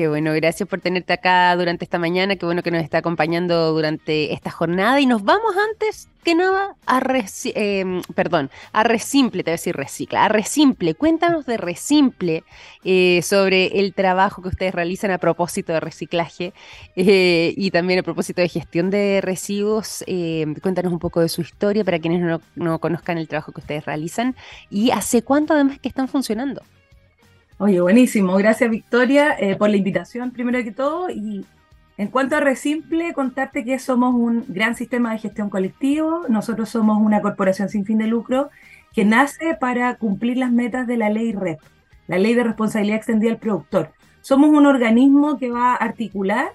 Qué 0.00 0.08
bueno, 0.08 0.32
gracias 0.32 0.66
por 0.66 0.80
tenerte 0.80 1.12
acá 1.12 1.54
durante 1.56 1.84
esta 1.84 1.98
mañana, 1.98 2.36
qué 2.36 2.46
bueno 2.46 2.62
que 2.62 2.70
nos 2.70 2.82
está 2.82 2.96
acompañando 2.96 3.70
durante 3.72 4.32
esta 4.32 4.50
jornada. 4.50 4.98
Y 4.98 5.04
nos 5.04 5.24
vamos 5.24 5.54
antes 5.68 6.08
que 6.24 6.34
nada 6.34 6.74
a 6.86 7.02
eh, 7.44 8.00
perdón, 8.14 8.50
a 8.72 8.82
Resimple, 8.82 9.44
te 9.44 9.50
voy 9.50 9.52
a 9.52 9.58
decir 9.58 9.76
recicla, 9.76 10.24
a 10.24 10.28
Resimple, 10.30 10.94
cuéntanos 10.94 11.44
de 11.44 11.58
Resimple 11.58 12.44
eh, 12.82 13.20
sobre 13.22 13.78
el 13.78 13.92
trabajo 13.92 14.40
que 14.40 14.48
ustedes 14.48 14.74
realizan 14.74 15.10
a 15.10 15.18
propósito 15.18 15.74
de 15.74 15.80
reciclaje 15.80 16.54
eh, 16.96 17.52
y 17.54 17.70
también 17.70 17.98
a 17.98 18.02
propósito 18.02 18.40
de 18.40 18.48
gestión 18.48 18.88
de 18.88 19.20
residuos, 19.20 20.02
cuéntanos 20.62 20.94
un 20.94 20.98
poco 20.98 21.20
de 21.20 21.28
su 21.28 21.42
historia 21.42 21.84
para 21.84 21.98
quienes 21.98 22.22
no, 22.22 22.40
no 22.54 22.78
conozcan 22.78 23.18
el 23.18 23.28
trabajo 23.28 23.52
que 23.52 23.60
ustedes 23.60 23.84
realizan 23.84 24.34
y 24.70 24.92
hace 24.92 25.20
cuánto 25.20 25.52
además 25.52 25.78
que 25.78 25.88
están 25.90 26.08
funcionando. 26.08 26.62
Oye, 27.62 27.78
buenísimo. 27.82 28.38
Gracias, 28.38 28.70
Victoria, 28.70 29.36
eh, 29.38 29.54
por 29.54 29.68
la 29.68 29.76
invitación, 29.76 30.30
primero 30.30 30.64
que 30.64 30.72
todo. 30.72 31.10
Y 31.10 31.44
en 31.98 32.08
cuanto 32.08 32.36
a 32.36 32.40
Resimple, 32.40 33.12
contarte 33.12 33.66
que 33.66 33.78
somos 33.78 34.14
un 34.14 34.46
gran 34.48 34.74
sistema 34.74 35.12
de 35.12 35.18
gestión 35.18 35.50
colectivo. 35.50 36.22
Nosotros 36.30 36.70
somos 36.70 36.96
una 37.02 37.20
corporación 37.20 37.68
sin 37.68 37.84
fin 37.84 37.98
de 37.98 38.06
lucro 38.06 38.48
que 38.94 39.04
nace 39.04 39.54
para 39.60 39.96
cumplir 39.96 40.38
las 40.38 40.52
metas 40.52 40.86
de 40.86 40.96
la 40.96 41.10
ley 41.10 41.32
REP. 41.32 41.60
la 42.06 42.16
ley 42.16 42.32
de 42.32 42.44
responsabilidad 42.44 42.96
extendida 42.96 43.30
al 43.30 43.36
productor. 43.36 43.92
Somos 44.22 44.48
un 44.48 44.64
organismo 44.64 45.38
que 45.38 45.50
va 45.50 45.74
a 45.74 45.76
articular 45.76 46.52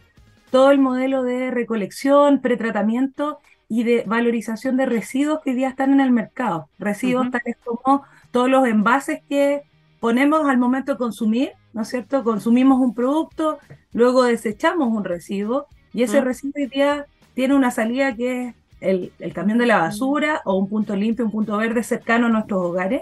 todo 0.50 0.71
el 0.71 0.79
modelo 0.79 1.21
de 1.21 1.51
recolección, 1.51 2.41
pretratamiento 2.41 3.38
y 3.69 3.83
de 3.83 4.03
valorización 4.07 4.75
de 4.75 4.88
residuos 4.88 5.41
que 5.43 5.51
hoy 5.51 5.57
día 5.57 5.69
están 5.69 5.93
en 5.93 6.00
el 6.00 6.09
mercado. 6.09 6.67
Residuos 6.79 7.29
tales 7.29 7.57
como 7.63 8.03
todos 8.31 8.50
los 8.50 8.67
envases 8.67 9.21
que 9.29 9.62
ponemos 10.05 10.47
al 10.47 10.59
momento 10.59 10.91
de 10.91 10.97
consumir, 11.00 11.53
¿no 11.74 11.81
es 11.81 11.88
cierto? 11.88 12.24
Consumimos 12.24 12.79
un 12.79 12.93
producto, 12.93 13.57
luego 13.91 14.24
desechamos 14.24 14.89
un 14.89 15.03
residuo 15.03 15.65
y 15.95 16.03
ese 16.03 16.21
residuo 16.21 16.53
hoy 16.57 16.67
día 16.67 17.07
tiene 17.33 17.55
una 17.55 17.71
salida 17.71 18.15
que 18.15 18.50
es 18.50 18.55
el, 18.81 19.12
el, 19.17 19.33
camión 19.33 19.57
de 19.57 19.65
la 19.65 19.79
basura 19.79 20.43
o 20.45 20.57
un 20.57 20.69
punto 20.69 20.95
limpio, 20.95 21.25
un 21.25 21.31
punto 21.31 21.57
verde 21.57 21.81
cercano 21.81 22.27
a 22.27 22.29
nuestros 22.29 22.62
hogares. 22.62 23.01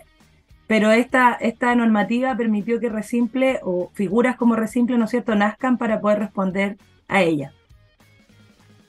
Pero 0.65 0.93
esta, 0.93 1.33
esta 1.33 1.75
normativa 1.75 2.37
permitió 2.37 2.79
que 2.79 2.87
Resimple 2.87 3.59
o 3.63 3.91
figuras 3.93 4.37
como 4.37 4.55
Resimple, 4.55 4.97
¿no 4.97 5.03
es 5.03 5.11
cierto?, 5.11 5.35
nazcan 5.35 5.77
para 5.77 5.99
poder 5.99 6.19
responder 6.19 6.77
a 7.09 7.21
ella. 7.21 7.51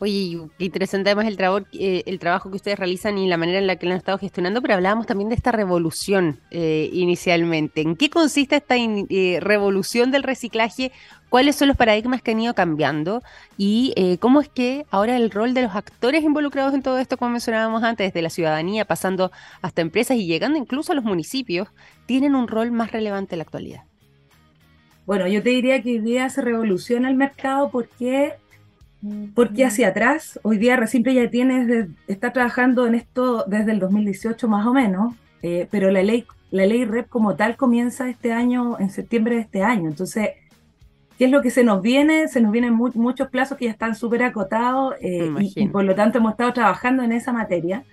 Oye, 0.01 0.39
interesante 0.59 1.11
además 1.11 1.27
el, 1.27 1.39
eh, 1.73 2.03
el 2.07 2.19
trabajo 2.19 2.51
que 2.51 2.57
ustedes 2.57 2.79
realizan 2.79 3.17
y 3.17 3.29
la 3.29 3.37
manera 3.37 3.59
en 3.59 3.67
la 3.67 3.77
que 3.77 3.87
lo 3.87 3.93
han 3.93 3.99
estado 3.99 4.19
gestionando, 4.19 4.61
pero 4.61 4.75
hablábamos 4.75 5.07
también 5.07 5.29
de 5.29 5.37
esta 5.37 5.53
revolución 5.53 6.41
eh, 6.51 6.91
inicialmente. 6.93 7.81
¿En 7.81 7.95
qué 7.95 8.11
consiste 8.11 8.57
esta 8.57 8.75
eh, 8.77 9.39
revolución 9.41 10.11
del 10.11 10.25
reciclaje? 10.25 10.91
¿Cuáles 11.29 11.57
son 11.57 11.69
los 11.69 11.77
paradigmas 11.77 12.23
que 12.23 12.33
han 12.33 12.41
ido 12.41 12.55
cambiando? 12.55 13.23
¿Y 13.57 13.95
cómo 14.21 14.41
es 14.41 14.49
que 14.49 14.87
ahora 14.91 15.17
el 15.17 15.33
rol 15.33 15.53
de 15.53 15.63
los 15.63 15.75
actores 15.75 16.23
involucrados 16.23 16.75
en 16.75 16.83
todo 16.83 16.99
esto, 16.99 17.17
como 17.17 17.33
mencionábamos 17.33 17.83
antes, 17.83 18.07
desde 18.07 18.23
la 18.23 18.31
ciudadanía, 18.31 18.85
pasando 18.85 19.33
hasta 19.61 19.83
empresas 19.83 20.17
y 20.17 20.27
llegando 20.27 20.59
incluso 20.59 20.93
a 20.93 20.95
los 20.95 21.05
municipios, 21.05 21.69
tienen 22.07 22.37
un 22.37 22.47
rol 22.47 22.71
más 22.71 22.93
relevante 22.93 23.35
en 23.35 23.39
la 23.39 23.43
actualidad? 23.43 23.83
Bueno, 25.07 25.27
yo 25.27 25.43
te 25.43 25.51
diría 25.51 25.83
que 25.83 25.91
hoy 25.91 25.99
día 25.99 26.31
se 26.31 26.41
revoluciona 26.41 27.11
el 27.11 27.17
mercado 27.17 27.71
porque 27.71 28.35
porque 29.35 29.65
hacia 29.65 29.89
atrás, 29.89 30.41
hoy 30.43 30.59
día 30.59 30.77
Resimple 30.77 31.15
ya 31.15 31.29
tiene, 31.29 31.89
está 32.07 32.33
trabajando 32.33 32.87
en 32.87 32.95
esto 32.95 33.45
desde 33.47 33.73
el 33.73 33.81
2018 33.81 34.49
más 34.49 34.67
o 34.67 34.73
menos, 34.73 35.15
eh, 35.43 35.69
pero 35.71 35.91
la 35.91 36.03
ley, 36.03 36.25
la 36.51 36.65
ley 36.65 36.85
REP 36.85 37.09
como 37.09 37.37
tal 37.37 37.57
comienza 37.57 38.09
este 38.09 38.33
año, 38.33 38.79
en 38.79 38.91
septiembre 38.91 39.35
de 39.35 39.43
este 39.43 39.63
año. 39.63 39.89
Entonces, 39.89 40.31
¿qué 41.19 41.27
es 41.27 41.31
lo 41.31 41.43
que 41.43 41.51
se 41.51 41.65
nos 41.65 41.83
viene? 41.83 42.29
Se 42.29 42.41
nos 42.41 42.51
vienen 42.51 42.75
muchos 42.75 43.29
plazos 43.29 43.59
que 43.59 43.67
ya 43.67 43.73
están 43.73 43.95
súper 43.95 44.23
acotados 44.23 44.95
eh, 45.01 45.31
y, 45.39 45.69
por 45.69 45.85
lo 45.85 45.95
tanto 45.95 46.19
hemos 46.19 46.33
estado 46.33 46.53
trabajando 46.53 47.03
en 47.03 47.13
esa 47.13 47.33
materia. 47.33 47.85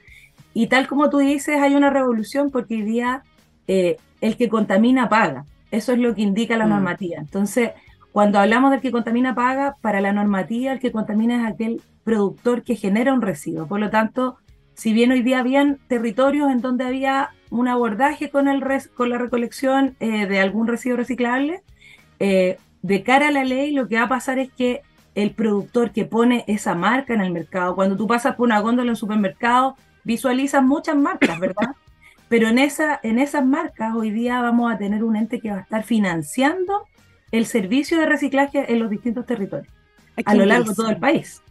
Y 0.53 0.67
tal 0.67 0.87
como 0.87 1.09
tú 1.09 1.17
dices, 1.17 1.59
hay 1.59 1.75
una 1.75 1.89
revolución 1.89 2.51
porque 2.51 2.75
hoy 2.75 2.81
día 2.83 3.23
eh, 3.67 3.97
el 4.21 4.37
que 4.37 4.49
contamina 4.49 5.09
paga. 5.09 5.45
Eso 5.71 5.93
es 5.93 5.99
lo 5.99 6.13
que 6.15 6.21
indica 6.21 6.57
la 6.57 6.67
mm. 6.67 6.69
normativa. 6.69 7.17
Entonces, 7.17 7.71
cuando 8.11 8.39
hablamos 8.39 8.71
del 8.71 8.81
que 8.81 8.91
contamina 8.91 9.35
paga, 9.35 9.77
para 9.81 10.01
la 10.01 10.11
normativa 10.11 10.73
el 10.73 10.79
que 10.79 10.91
contamina 10.91 11.41
es 11.41 11.53
aquel 11.53 11.81
productor 12.03 12.63
que 12.63 12.75
genera 12.75 13.13
un 13.13 13.21
residuo. 13.21 13.67
Por 13.67 13.79
lo 13.79 13.89
tanto, 13.89 14.37
si 14.73 14.93
bien 14.93 15.11
hoy 15.11 15.21
día 15.21 15.39
habían 15.39 15.77
territorios 15.87 16.51
en 16.51 16.61
donde 16.61 16.85
había 16.85 17.29
un 17.49 17.67
abordaje 17.67 18.29
con, 18.29 18.47
el 18.47 18.63
con 18.95 19.09
la 19.09 19.17
recolección 19.17 19.95
eh, 19.99 20.25
de 20.25 20.39
algún 20.39 20.67
residuo 20.67 20.97
reciclable, 20.97 21.61
eh, 22.19 22.57
de 22.81 23.03
cara 23.03 23.29
a 23.29 23.31
la 23.31 23.43
ley 23.43 23.71
lo 23.71 23.87
que 23.87 23.95
va 23.95 24.03
a 24.03 24.09
pasar 24.09 24.39
es 24.39 24.51
que 24.51 24.81
el 25.15 25.31
productor 25.31 25.91
que 25.91 26.05
pone 26.05 26.43
esa 26.47 26.73
marca 26.73 27.13
en 27.13 27.21
el 27.21 27.31
mercado, 27.31 27.75
cuando 27.75 27.97
tú 27.97 28.07
pasas 28.07 28.35
por 28.35 28.45
una 28.45 28.59
góndola 28.59 28.87
en 28.87 28.91
un 28.91 28.95
supermercado, 28.95 29.75
visualizas 30.03 30.63
muchas 30.63 30.95
marcas, 30.95 31.39
¿verdad? 31.39 31.75
Pero 32.29 32.47
en, 32.47 32.59
esa, 32.59 32.99
en 33.03 33.19
esas 33.19 33.45
marcas 33.45 33.93
hoy 33.93 34.09
día 34.09 34.41
vamos 34.41 34.71
a 34.71 34.77
tener 34.77 35.03
un 35.03 35.17
ente 35.17 35.41
que 35.41 35.51
va 35.51 35.57
a 35.57 35.61
estar 35.61 35.83
financiando 35.83 36.85
el 37.31 37.45
servicio 37.45 37.99
de 37.99 38.05
reciclaje 38.05 38.71
en 38.71 38.79
los 38.79 38.89
distintos 38.89 39.25
territorios, 39.25 39.73
a 40.25 40.35
lo 40.35 40.45
largo 40.45 40.69
de 40.69 40.75
todo 40.75 40.89
el 40.89 40.97
país. 40.97 41.41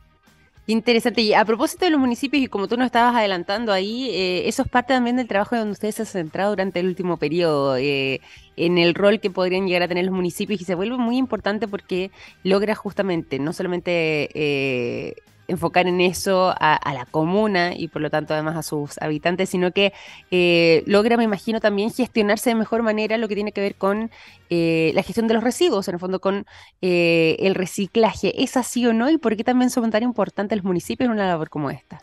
Interesante. 0.66 1.22
Y 1.22 1.34
a 1.34 1.44
propósito 1.44 1.84
de 1.84 1.90
los 1.90 1.98
municipios, 1.98 2.42
y 2.42 2.46
como 2.46 2.68
tú 2.68 2.76
nos 2.76 2.86
estabas 2.86 3.16
adelantando 3.16 3.72
ahí, 3.72 4.08
eh, 4.10 4.48
eso 4.48 4.62
es 4.62 4.68
parte 4.68 4.92
también 4.94 5.16
del 5.16 5.26
trabajo 5.26 5.56
donde 5.56 5.72
ustedes 5.72 5.96
se 5.96 6.02
han 6.02 6.06
centrado 6.06 6.50
durante 6.50 6.78
el 6.78 6.86
último 6.86 7.16
periodo, 7.16 7.76
eh, 7.76 8.20
en 8.56 8.78
el 8.78 8.94
rol 8.94 9.20
que 9.20 9.30
podrían 9.30 9.66
llegar 9.66 9.82
a 9.82 9.88
tener 9.88 10.04
los 10.04 10.14
municipios, 10.14 10.60
y 10.60 10.64
se 10.64 10.76
vuelve 10.76 10.96
muy 10.96 11.16
importante 11.16 11.66
porque 11.66 12.10
logra 12.44 12.74
justamente 12.74 13.38
no 13.40 13.52
solamente 13.52 14.28
eh, 14.34 15.14
enfocar 15.50 15.86
en 15.86 16.00
eso 16.00 16.54
a, 16.58 16.92
la 16.92 17.04
comuna 17.06 17.74
y 17.74 17.88
por 17.88 18.02
lo 18.02 18.10
tanto 18.10 18.34
además 18.34 18.56
a 18.56 18.62
sus 18.62 19.00
habitantes, 19.02 19.48
sino 19.48 19.72
que 19.72 19.92
eh, 20.30 20.82
logra, 20.86 21.16
me 21.16 21.24
imagino, 21.24 21.60
también 21.60 21.90
gestionarse 21.90 22.50
de 22.50 22.56
mejor 22.56 22.82
manera 22.82 23.18
lo 23.18 23.28
que 23.28 23.34
tiene 23.34 23.52
que 23.52 23.60
ver 23.60 23.74
con 23.74 24.10
eh, 24.48 24.92
la 24.94 25.02
gestión 25.02 25.28
de 25.28 25.34
los 25.34 25.44
residuos, 25.44 25.88
en 25.88 25.94
el 25.94 26.00
fondo 26.00 26.20
con 26.20 26.46
eh, 26.80 27.36
el 27.40 27.54
reciclaje. 27.54 28.42
¿Es 28.42 28.56
así 28.56 28.86
o 28.86 28.92
no? 28.92 29.10
¿Y 29.10 29.18
por 29.18 29.36
qué 29.36 29.44
también 29.44 29.70
son 29.70 29.90
tan 29.90 30.02
importantes 30.02 30.56
los 30.56 30.64
municipios 30.64 31.06
en 31.06 31.12
una 31.12 31.26
labor 31.26 31.50
como 31.50 31.70
esta? 31.70 32.00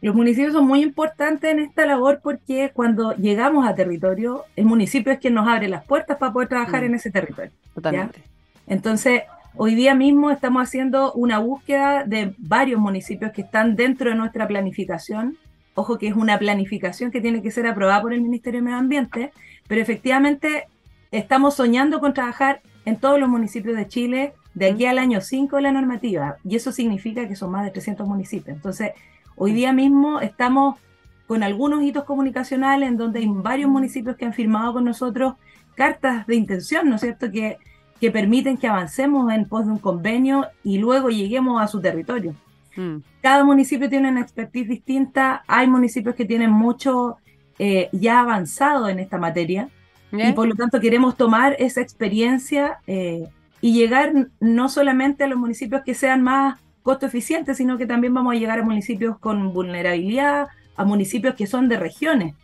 Los 0.00 0.14
municipios 0.14 0.52
son 0.52 0.66
muy 0.66 0.82
importantes 0.82 1.50
en 1.50 1.60
esta 1.60 1.86
labor 1.86 2.20
porque 2.22 2.70
cuando 2.74 3.14
llegamos 3.16 3.66
a 3.66 3.74
territorio, 3.74 4.44
el 4.54 4.66
municipio 4.66 5.10
es 5.10 5.18
quien 5.18 5.32
nos 5.32 5.48
abre 5.48 5.66
las 5.66 5.84
puertas 5.86 6.18
para 6.18 6.30
poder 6.30 6.48
trabajar 6.48 6.82
mm. 6.82 6.84
en 6.84 6.94
ese 6.96 7.10
territorio. 7.10 7.52
Totalmente. 7.74 8.22
Entonces, 8.66 9.22
Hoy 9.56 9.76
día 9.76 9.94
mismo 9.94 10.32
estamos 10.32 10.64
haciendo 10.64 11.12
una 11.12 11.38
búsqueda 11.38 12.02
de 12.02 12.34
varios 12.38 12.80
municipios 12.80 13.30
que 13.30 13.42
están 13.42 13.76
dentro 13.76 14.10
de 14.10 14.16
nuestra 14.16 14.48
planificación. 14.48 15.38
Ojo 15.74 15.96
que 15.96 16.08
es 16.08 16.16
una 16.16 16.40
planificación 16.40 17.12
que 17.12 17.20
tiene 17.20 17.40
que 17.40 17.52
ser 17.52 17.68
aprobada 17.68 18.02
por 18.02 18.12
el 18.12 18.20
Ministerio 18.20 18.58
de 18.58 18.64
Medio 18.64 18.78
Ambiente, 18.78 19.32
pero 19.68 19.80
efectivamente 19.80 20.66
estamos 21.12 21.54
soñando 21.54 22.00
con 22.00 22.14
trabajar 22.14 22.62
en 22.84 22.96
todos 22.96 23.20
los 23.20 23.28
municipios 23.28 23.76
de 23.76 23.86
Chile 23.86 24.32
de 24.54 24.70
aquí 24.70 24.86
al 24.86 24.98
año 24.98 25.20
5 25.20 25.54
de 25.54 25.62
la 25.62 25.70
normativa, 25.70 26.36
y 26.42 26.56
eso 26.56 26.72
significa 26.72 27.28
que 27.28 27.36
son 27.36 27.52
más 27.52 27.64
de 27.64 27.70
300 27.70 28.08
municipios. 28.08 28.56
Entonces, 28.56 28.90
hoy 29.36 29.52
día 29.52 29.72
mismo 29.72 30.20
estamos 30.20 30.80
con 31.28 31.44
algunos 31.44 31.84
hitos 31.84 32.02
comunicacionales 32.02 32.88
en 32.88 32.96
donde 32.96 33.20
hay 33.20 33.28
varios 33.28 33.70
municipios 33.70 34.16
que 34.16 34.24
han 34.24 34.32
firmado 34.32 34.72
con 34.72 34.84
nosotros 34.84 35.34
cartas 35.76 36.26
de 36.26 36.34
intención, 36.34 36.88
¿no 36.88 36.96
es 36.96 37.02
cierto?, 37.02 37.30
que 37.30 37.58
que 38.04 38.10
permiten 38.10 38.58
que 38.58 38.66
avancemos 38.66 39.32
en 39.32 39.48
pos 39.48 39.64
de 39.64 39.72
un 39.72 39.78
convenio 39.78 40.46
y 40.62 40.76
luego 40.76 41.08
lleguemos 41.08 41.62
a 41.62 41.68
su 41.68 41.80
territorio. 41.80 42.34
Mm. 42.76 42.96
Cada 43.22 43.44
municipio 43.44 43.88
tiene 43.88 44.10
una 44.10 44.20
expertise 44.20 44.68
distinta, 44.68 45.42
hay 45.46 45.68
municipios 45.68 46.14
que 46.14 46.26
tienen 46.26 46.50
mucho 46.50 47.16
eh, 47.58 47.88
ya 47.92 48.20
avanzado 48.20 48.90
en 48.90 48.98
esta 48.98 49.16
materia 49.16 49.70
y 50.12 50.32
por 50.32 50.46
lo 50.46 50.54
tanto 50.54 50.80
queremos 50.80 51.16
tomar 51.16 51.56
esa 51.58 51.80
experiencia 51.80 52.78
eh, 52.86 53.26
y 53.62 53.72
llegar 53.72 54.12
no 54.38 54.68
solamente 54.68 55.24
a 55.24 55.26
los 55.26 55.38
municipios 55.38 55.80
que 55.82 55.94
sean 55.94 56.22
más 56.22 56.60
costo 56.82 57.06
eficientes, 57.06 57.56
sino 57.56 57.78
que 57.78 57.86
también 57.86 58.12
vamos 58.12 58.34
a 58.34 58.38
llegar 58.38 58.58
a 58.58 58.64
municipios 58.64 59.18
con 59.18 59.54
vulnerabilidad, 59.54 60.48
a 60.76 60.84
municipios 60.84 61.36
que 61.36 61.46
son 61.46 61.70
de 61.70 61.78
regiones, 61.78 62.34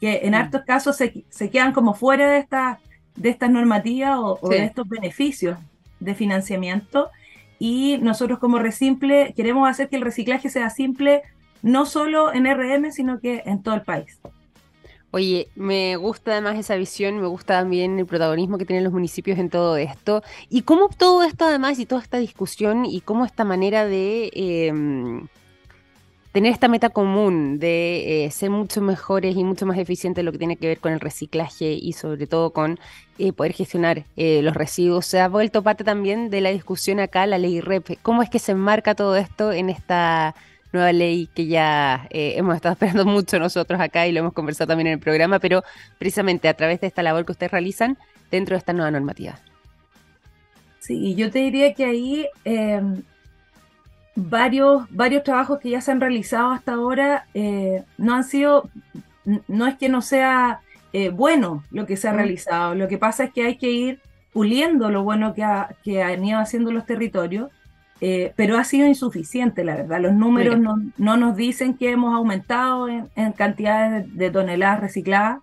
que 0.00 0.20
en 0.22 0.32
mm. 0.32 0.64
casos 0.66 0.96
se, 0.96 1.26
se 1.28 1.50
quedan 1.50 1.74
como 1.74 1.92
fuera 1.92 2.30
de 2.30 2.38
esta 2.38 2.80
de 3.16 3.28
estas 3.28 3.50
normativas 3.50 4.18
o, 4.18 4.48
de 4.48 4.64
estos 4.64 4.88
beneficios 4.88 5.58
de 6.00 6.14
financiamiento. 6.14 7.10
Y 7.58 7.98
nosotros 8.02 8.38
como 8.38 8.58
Resimple 8.58 9.32
queremos 9.36 9.68
hacer 9.68 9.88
que 9.88 9.96
el 9.96 10.02
reciclaje 10.02 10.48
sea 10.50 10.70
simple 10.70 11.22
no 11.62 11.86
solo 11.86 12.32
en 12.32 12.44
RM, 12.44 12.92
sino 12.92 13.20
que 13.20 13.42
en 13.46 13.62
todo 13.62 13.74
el 13.74 13.82
país. 13.82 14.20
Oye, 15.14 15.48
me 15.54 15.94
gusta 15.94 16.32
además 16.32 16.58
esa 16.58 16.74
visión, 16.74 17.20
me 17.20 17.28
gusta 17.28 17.60
también 17.60 18.00
el 18.00 18.04
protagonismo 18.04 18.58
que 18.58 18.66
tienen 18.66 18.82
los 18.82 18.92
municipios 18.92 19.38
en 19.38 19.48
todo 19.48 19.76
esto. 19.76 20.24
Y 20.50 20.62
cómo 20.62 20.88
todo 20.88 21.22
esto 21.22 21.44
además 21.44 21.78
y 21.78 21.86
toda 21.86 22.02
esta 22.02 22.18
discusión 22.18 22.84
y 22.84 23.00
cómo 23.00 23.24
esta 23.24 23.44
manera 23.44 23.86
de... 23.86 24.30
Em, 24.34 25.28
tener 26.34 26.52
esta 26.52 26.66
meta 26.66 26.90
común 26.90 27.60
de 27.60 28.24
eh, 28.24 28.30
ser 28.32 28.50
mucho 28.50 28.80
mejores 28.80 29.36
y 29.36 29.44
mucho 29.44 29.66
más 29.66 29.78
eficientes 29.78 30.20
en 30.20 30.26
lo 30.26 30.32
que 30.32 30.38
tiene 30.38 30.56
que 30.56 30.66
ver 30.66 30.80
con 30.80 30.92
el 30.92 30.98
reciclaje 30.98 31.78
y 31.80 31.92
sobre 31.92 32.26
todo 32.26 32.50
con 32.50 32.80
eh, 33.18 33.32
poder 33.32 33.52
gestionar 33.52 34.04
eh, 34.16 34.42
los 34.42 34.52
residuos. 34.52 35.06
Se 35.06 35.20
ha 35.20 35.28
vuelto 35.28 35.62
parte 35.62 35.84
también 35.84 36.30
de 36.30 36.40
la 36.40 36.50
discusión 36.50 36.98
acá, 36.98 37.24
la 37.26 37.38
ley 37.38 37.60
REP. 37.60 38.00
¿Cómo 38.02 38.20
es 38.20 38.30
que 38.30 38.40
se 38.40 38.50
enmarca 38.50 38.96
todo 38.96 39.14
esto 39.14 39.52
en 39.52 39.70
esta 39.70 40.34
nueva 40.72 40.92
ley 40.92 41.28
que 41.32 41.46
ya 41.46 42.08
hemos 42.10 42.56
estado 42.56 42.72
esperando 42.74 43.04
mucho 43.04 43.38
nosotros 43.38 43.80
acá 43.80 44.08
y 44.08 44.10
lo 44.10 44.18
hemos 44.18 44.32
conversado 44.32 44.66
también 44.66 44.88
en 44.88 44.94
el 44.94 44.98
programa, 44.98 45.38
pero 45.38 45.62
precisamente 46.00 46.48
a 46.48 46.54
través 46.54 46.80
de 46.80 46.88
esta 46.88 47.04
labor 47.04 47.24
que 47.24 47.30
ustedes 47.30 47.52
realizan 47.52 47.96
dentro 48.32 48.54
de 48.54 48.58
esta 48.58 48.72
nueva 48.72 48.90
normativa? 48.90 49.38
Sí, 50.80 51.14
yo 51.14 51.30
te 51.30 51.38
diría 51.38 51.74
que 51.74 51.84
ahí 51.84 52.26
em, 52.44 53.04
varios, 54.14 54.86
varios 54.90 55.24
trabajos 55.24 55.58
que 55.58 55.70
ya 55.70 55.80
se 55.80 55.92
han 55.92 56.00
realizado 56.00 56.50
hasta 56.50 56.74
ahora 56.74 57.26
eh, 57.34 57.84
no 57.98 58.14
han 58.14 58.24
sido, 58.24 58.68
no 59.48 59.66
es 59.66 59.76
que 59.76 59.88
no 59.88 60.02
sea 60.02 60.60
eh, 60.92 61.10
bueno 61.10 61.64
lo 61.70 61.86
que 61.86 61.96
se 61.96 62.08
ha 62.08 62.12
realizado, 62.12 62.74
lo 62.74 62.88
que 62.88 62.98
pasa 62.98 63.24
es 63.24 63.32
que 63.32 63.44
hay 63.44 63.56
que 63.56 63.70
ir 63.70 64.00
puliendo 64.32 64.90
lo 64.90 65.02
bueno 65.04 65.34
que, 65.34 65.44
que 65.82 66.02
han 66.02 66.24
ido 66.24 66.38
haciendo 66.38 66.72
los 66.72 66.86
territorios, 66.86 67.50
eh, 68.00 68.32
pero 68.36 68.58
ha 68.58 68.64
sido 68.64 68.86
insuficiente, 68.86 69.64
la 69.64 69.76
verdad. 69.76 70.00
Los 70.00 70.12
números 70.12 70.58
no, 70.58 71.16
nos 71.16 71.36
dicen 71.36 71.74
que 71.74 71.90
hemos 71.90 72.12
aumentado 72.14 72.88
en, 72.88 73.32
cantidades 73.32 74.14
de, 74.14 74.30
toneladas 74.30 74.80
recicladas 74.80 75.38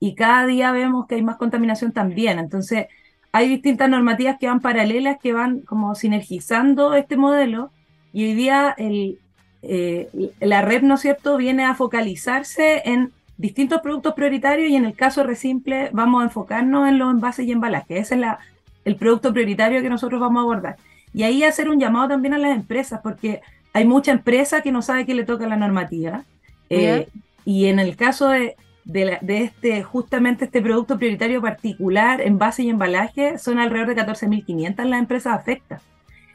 y 0.00 0.14
cada 0.14 0.46
día 0.46 0.72
vemos 0.72 1.06
que 1.06 1.14
hay 1.14 1.22
más 1.22 1.36
contaminación 1.36 1.92
también. 1.92 2.38
Entonces, 2.38 2.86
hay 3.30 3.48
distintas 3.48 3.88
normativas 3.88 4.36
que 4.38 4.48
van 4.48 4.60
paralelas, 4.60 5.18
que 5.22 5.32
van 5.32 5.60
como 5.60 5.94
sinergizando 5.94 6.94
este 6.94 7.16
modelo 7.16 7.70
y 8.12 8.24
hoy 8.24 8.34
día 8.34 8.74
el, 8.76 9.18
eh, 9.62 10.08
la 10.40 10.62
red, 10.62 10.82
¿no 10.82 10.94
es 10.94 11.00
cierto?, 11.00 11.36
viene 11.36 11.64
a 11.64 11.74
focalizarse 11.74 12.82
en 12.84 13.12
distintos 13.36 13.80
productos 13.80 14.14
prioritarios 14.14 14.70
y 14.70 14.76
en 14.76 14.84
el 14.84 14.94
caso 14.94 15.24
Resimple 15.24 15.90
vamos 15.92 16.22
a 16.22 16.24
enfocarnos 16.24 16.88
en 16.88 16.98
los 16.98 17.10
envases 17.10 17.46
y 17.46 17.52
embalajes. 17.52 18.00
Ese 18.00 18.14
es 18.14 18.20
la, 18.20 18.38
el 18.84 18.96
producto 18.96 19.32
prioritario 19.32 19.82
que 19.82 19.90
nosotros 19.90 20.20
vamos 20.20 20.40
a 20.40 20.42
abordar. 20.42 20.76
Y 21.14 21.24
ahí 21.24 21.44
hacer 21.44 21.68
un 21.68 21.78
llamado 21.78 22.08
también 22.08 22.34
a 22.34 22.38
las 22.38 22.56
empresas, 22.56 23.00
porque 23.02 23.40
hay 23.72 23.84
mucha 23.84 24.12
empresa 24.12 24.62
que 24.62 24.72
no 24.72 24.82
sabe 24.82 25.06
que 25.06 25.14
le 25.14 25.24
toca 25.24 25.46
la 25.46 25.56
normativa. 25.56 26.24
Eh, 26.70 27.08
y 27.44 27.66
en 27.66 27.78
el 27.78 27.96
caso 27.96 28.28
de, 28.28 28.56
de, 28.84 29.18
este, 29.42 29.82
justamente 29.82 30.46
este 30.46 30.62
producto 30.62 30.98
prioritario 30.98 31.42
particular, 31.42 32.20
envase 32.20 32.62
y 32.62 32.70
embalaje, 32.70 33.38
son 33.38 33.58
alrededor 33.58 33.94
de 33.94 34.02
14.500 34.02 34.84
las 34.84 35.00
empresas 35.00 35.38
afectadas. 35.38 35.82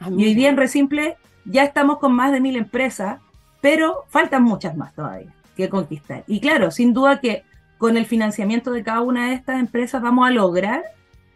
Ah, 0.00 0.10
y 0.16 0.26
hoy 0.26 0.34
día 0.34 0.48
en 0.48 0.56
Resimple 0.56 1.16
ya 1.44 1.64
estamos 1.64 1.98
con 1.98 2.12
más 2.12 2.32
de 2.32 2.40
mil 2.40 2.56
empresas, 2.56 3.20
pero 3.60 4.04
faltan 4.08 4.42
muchas 4.42 4.76
más 4.76 4.94
todavía 4.94 5.32
que 5.56 5.68
conquistar. 5.68 6.24
Y 6.26 6.40
claro, 6.40 6.70
sin 6.70 6.94
duda 6.94 7.20
que 7.20 7.42
con 7.78 7.96
el 7.96 8.06
financiamiento 8.06 8.70
de 8.70 8.82
cada 8.82 9.00
una 9.00 9.28
de 9.28 9.34
estas 9.34 9.58
empresas 9.58 10.02
vamos 10.02 10.26
a 10.26 10.30
lograr 10.30 10.82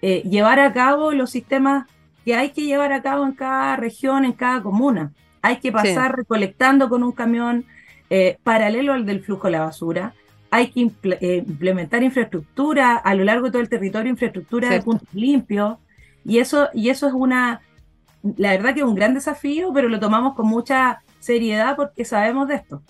eh, 0.00 0.22
llevar 0.22 0.58
a 0.58 0.72
cabo 0.72 1.12
los 1.12 1.30
sistemas 1.30 1.86
que 2.24 2.34
hay 2.34 2.50
que 2.50 2.62
llevar 2.62 2.92
a 2.92 3.02
cabo 3.02 3.24
en 3.24 3.32
cada 3.32 3.76
región, 3.76 4.24
en 4.24 4.32
cada 4.32 4.62
comuna. 4.62 5.12
Hay 5.42 5.56
que 5.56 5.72
pasar 5.72 6.16
recolectando 6.16 6.88
con 6.88 7.02
un 7.02 7.12
camión 7.12 7.64
eh, 8.10 8.38
paralelo 8.42 8.92
al 8.92 9.06
del 9.06 9.22
flujo 9.22 9.48
de 9.48 9.52
la 9.52 9.64
basura. 9.64 10.14
Hay 10.50 10.68
que 10.68 10.90
eh, 11.20 11.44
implementar 11.46 12.02
infraestructura 12.02 12.96
a 12.96 13.14
lo 13.14 13.24
largo 13.24 13.46
de 13.46 13.52
todo 13.52 13.62
el 13.62 13.68
territorio, 13.68 14.10
infraestructura 14.10 14.70
de 14.70 14.82
puntos 14.82 15.12
limpios. 15.14 15.78
Y 16.24 16.38
eso, 16.38 16.68
y 16.74 16.90
eso 16.90 17.08
es 17.08 17.12
una, 17.12 17.60
la 18.36 18.50
verdad 18.50 18.74
que 18.74 18.80
es 18.80 18.86
un 18.86 18.94
gran 18.94 19.14
desafío, 19.14 19.72
pero 19.72 19.88
lo 19.88 19.98
tomamos 20.00 20.34
con 20.34 20.46
mucha 20.46 21.02
seriedad 21.20 21.76
porque 21.76 22.04
sabemos 22.04 22.48
de 22.48 22.56
esto. 22.56 22.82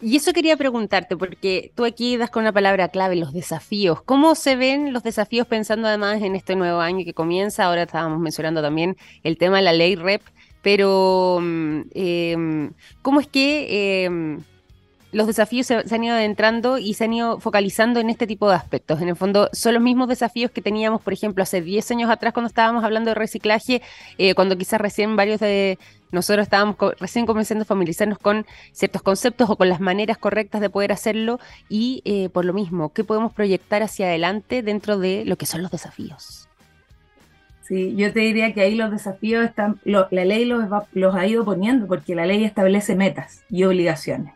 Y 0.00 0.16
eso 0.16 0.32
quería 0.32 0.56
preguntarte, 0.56 1.16
porque 1.16 1.72
tú 1.74 1.84
aquí 1.84 2.16
das 2.16 2.28
con 2.28 2.42
una 2.42 2.52
palabra 2.52 2.88
clave, 2.88 3.16
los 3.16 3.32
desafíos. 3.32 4.02
¿Cómo 4.02 4.34
se 4.34 4.54
ven 4.54 4.92
los 4.92 5.02
desafíos 5.02 5.46
pensando 5.46 5.88
además 5.88 6.20
en 6.20 6.36
este 6.36 6.56
nuevo 6.56 6.80
año 6.80 7.04
que 7.04 7.14
comienza? 7.14 7.64
Ahora 7.64 7.84
estábamos 7.84 8.20
mencionando 8.20 8.60
también 8.60 8.96
el 9.22 9.38
tema 9.38 9.58
de 9.58 9.62
la 9.62 9.72
ley 9.72 9.94
REP, 9.94 10.20
pero 10.60 11.38
mm, 11.40 11.80
em, 11.94 12.72
¿cómo 13.00 13.20
es 13.20 13.28
que 13.28 14.04
em, 14.04 14.42
los 15.14 15.28
desafíos 15.28 15.66
se, 15.68 15.76
han 15.76 16.04
ido 16.04 16.14
adentrando 16.14 16.76
y 16.76 16.94
se 16.94 17.04
han 17.04 17.12
ido 17.12 17.38
focalizando 17.38 18.00
en 18.00 18.10
este 18.10 18.26
tipo 18.26 18.48
de 18.48 18.56
aspectos. 18.56 19.00
En 19.00 19.08
el 19.08 19.16
fondo, 19.16 19.48
son 19.52 19.74
los 19.74 19.82
mismos 19.82 20.08
desafíos 20.08 20.50
que 20.50 20.60
teníamos, 20.60 21.00
por 21.00 21.12
ejemplo, 21.12 21.42
hace 21.42 21.62
10 21.62 21.92
años 21.92 22.10
atrás 22.10 22.32
cuando 22.32 22.48
estábamos 22.48 22.84
hablando 22.84 23.10
de 23.10 23.14
reciclaje, 23.14 23.80
eh, 24.18 24.34
cuando 24.34 24.58
quizás 24.58 24.80
recién 24.80 25.14
varios 25.16 25.40
de 25.40 25.78
nosotros 26.10 26.44
estábamos 26.44 26.76
recién 27.00 27.26
comenzando 27.26 27.62
a 27.62 27.64
familiarizarnos 27.64 28.18
con 28.18 28.46
ciertos 28.72 29.02
conceptos 29.02 29.50
o 29.50 29.56
con 29.56 29.68
las 29.68 29.80
maneras 29.80 30.18
correctas 30.18 30.60
de 30.60 30.70
poder 30.70 30.92
hacerlo 30.92 31.40
y 31.68 32.02
eh, 32.04 32.28
por 32.28 32.44
lo 32.44 32.52
mismo, 32.52 32.92
¿qué 32.92 33.04
podemos 33.04 33.32
proyectar 33.32 33.82
hacia 33.82 34.06
adelante 34.06 34.62
dentro 34.62 34.98
de 34.98 35.24
lo 35.24 35.36
que 35.36 35.46
son 35.46 35.62
los 35.62 35.70
desafíos? 35.70 36.48
Sí, 37.62 37.94
yo 37.96 38.12
te 38.12 38.20
diría 38.20 38.52
que 38.52 38.60
ahí 38.60 38.74
los 38.74 38.90
desafíos 38.90 39.44
están, 39.44 39.80
la 39.84 40.06
ley 40.10 40.44
los, 40.44 40.64
los 40.92 41.14
ha 41.14 41.26
ido 41.26 41.44
poniendo 41.44 41.86
porque 41.86 42.14
la 42.14 42.26
ley 42.26 42.44
establece 42.44 42.94
metas 42.94 43.42
y 43.48 43.64
obligaciones. 43.64 44.34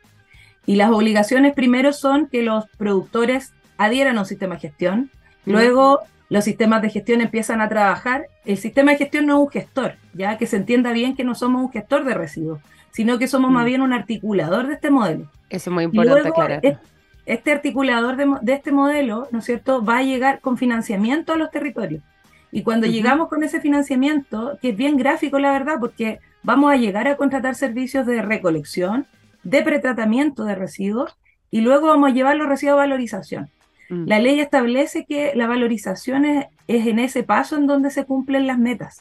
Y 0.68 0.76
las 0.76 0.90
obligaciones 0.90 1.54
primero 1.54 1.94
son 1.94 2.26
que 2.26 2.42
los 2.42 2.66
productores 2.76 3.54
adhieran 3.78 4.18
a 4.18 4.20
un 4.20 4.26
sistema 4.26 4.56
de 4.56 4.60
gestión, 4.60 5.10
luego 5.46 6.00
los 6.28 6.44
sistemas 6.44 6.82
de 6.82 6.90
gestión 6.90 7.22
empiezan 7.22 7.62
a 7.62 7.70
trabajar. 7.70 8.26
El 8.44 8.58
sistema 8.58 8.90
de 8.90 8.98
gestión 8.98 9.25
no 9.25 9.38
es 9.38 9.44
un 9.44 9.48
gestor, 9.48 9.94
ya 10.12 10.37
que 10.37 10.46
se 10.46 10.56
entienda 10.56 10.92
bien 10.92 11.16
que 11.16 11.25
no 11.25 11.34
somos 11.34 11.62
un 11.62 11.72
gestor 11.72 12.04
de 12.04 12.12
residuos, 12.12 12.60
sino 12.90 13.18
que 13.18 13.28
somos 13.28 13.50
más 13.50 13.62
mm. 13.62 13.66
bien 13.66 13.80
un 13.80 13.94
articulador 13.94 14.66
de 14.66 14.75
este 14.75 14.90
modelo. 14.90 15.30
Eso 15.48 15.70
es 15.70 15.75
muy 15.75 15.84
importante. 15.84 16.76
Este 17.25 17.50
articulador 17.50 18.16
de, 18.42 18.52
este 18.52 18.70
modelo, 18.70 19.26
¿no 19.30 19.38
es 19.38 19.46
cierto?, 19.46 19.82
va 19.82 19.96
a 19.96 20.02
llegar 20.02 20.40
con 20.40 20.58
financiamiento 20.58 21.32
a 21.32 21.37
los 21.37 21.50
territorios. 21.50 22.02
Y 22.52 22.62
cuando 22.62 22.87
llegamos 22.87 23.28
con 23.28 23.42
ese 23.42 23.62
financiamiento, 23.62 24.58
que 24.60 24.68
es 24.68 24.76
bien 24.76 24.98
gráfico 24.98 25.38
la 25.38 25.50
verdad, 25.50 25.76
porque 25.80 26.20
vamos 26.42 26.70
a 26.70 26.76
llegar 26.76 27.08
a 27.08 27.16
contratar 27.16 27.54
servicios 27.54 28.04
de 28.04 28.20
recolección, 28.20 29.06
de 29.42 29.62
pretratamiento 29.62 30.45
de 30.45 30.54
residuos 30.54 31.16
y 31.50 31.61
luego 31.61 31.88
vamos 31.88 32.11
a 32.11 32.14
llevar 32.14 32.37
los 32.37 32.49
residuos 32.49 32.75
a 32.75 32.78
valorización. 32.78 33.50
Mm. 33.88 34.07
La 34.07 34.18
ley 34.18 34.40
establece 34.40 35.05
que 35.05 35.33
la 35.35 35.46
valorización 35.46 36.24
es, 36.24 36.46
en 36.66 36.98
ese 36.98 37.22
paso 37.22 37.57
en 37.57 37.66
donde 37.66 37.90
se 37.90 38.05
cumplen 38.05 38.46
las 38.46 38.59
metas, 38.59 39.01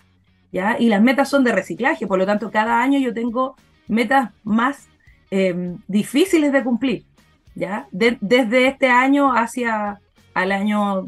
¿ya? 0.52 0.78
Y 0.80 0.90
las 0.90 1.02
metas 1.02 1.30
son 1.30 1.44
de 1.44 1.52
reciclaje, 1.52 2.08
por 2.08 2.18
lo 2.18 2.26
tanto, 2.26 2.52
cada 2.52 2.82
año 2.82 3.00
yo 3.00 3.14
tengo 3.14 3.56
metas 3.88 4.32
más 4.44 4.88
em, 5.32 5.78
difíciles 5.88 6.52
de 6.52 6.64
cumplir, 6.64 7.04
¿ya? 7.56 7.88
desde 7.92 8.68
este 8.68 8.90
año 8.90 9.34
hacia 9.34 10.00
al 10.34 10.52
año, 10.52 11.06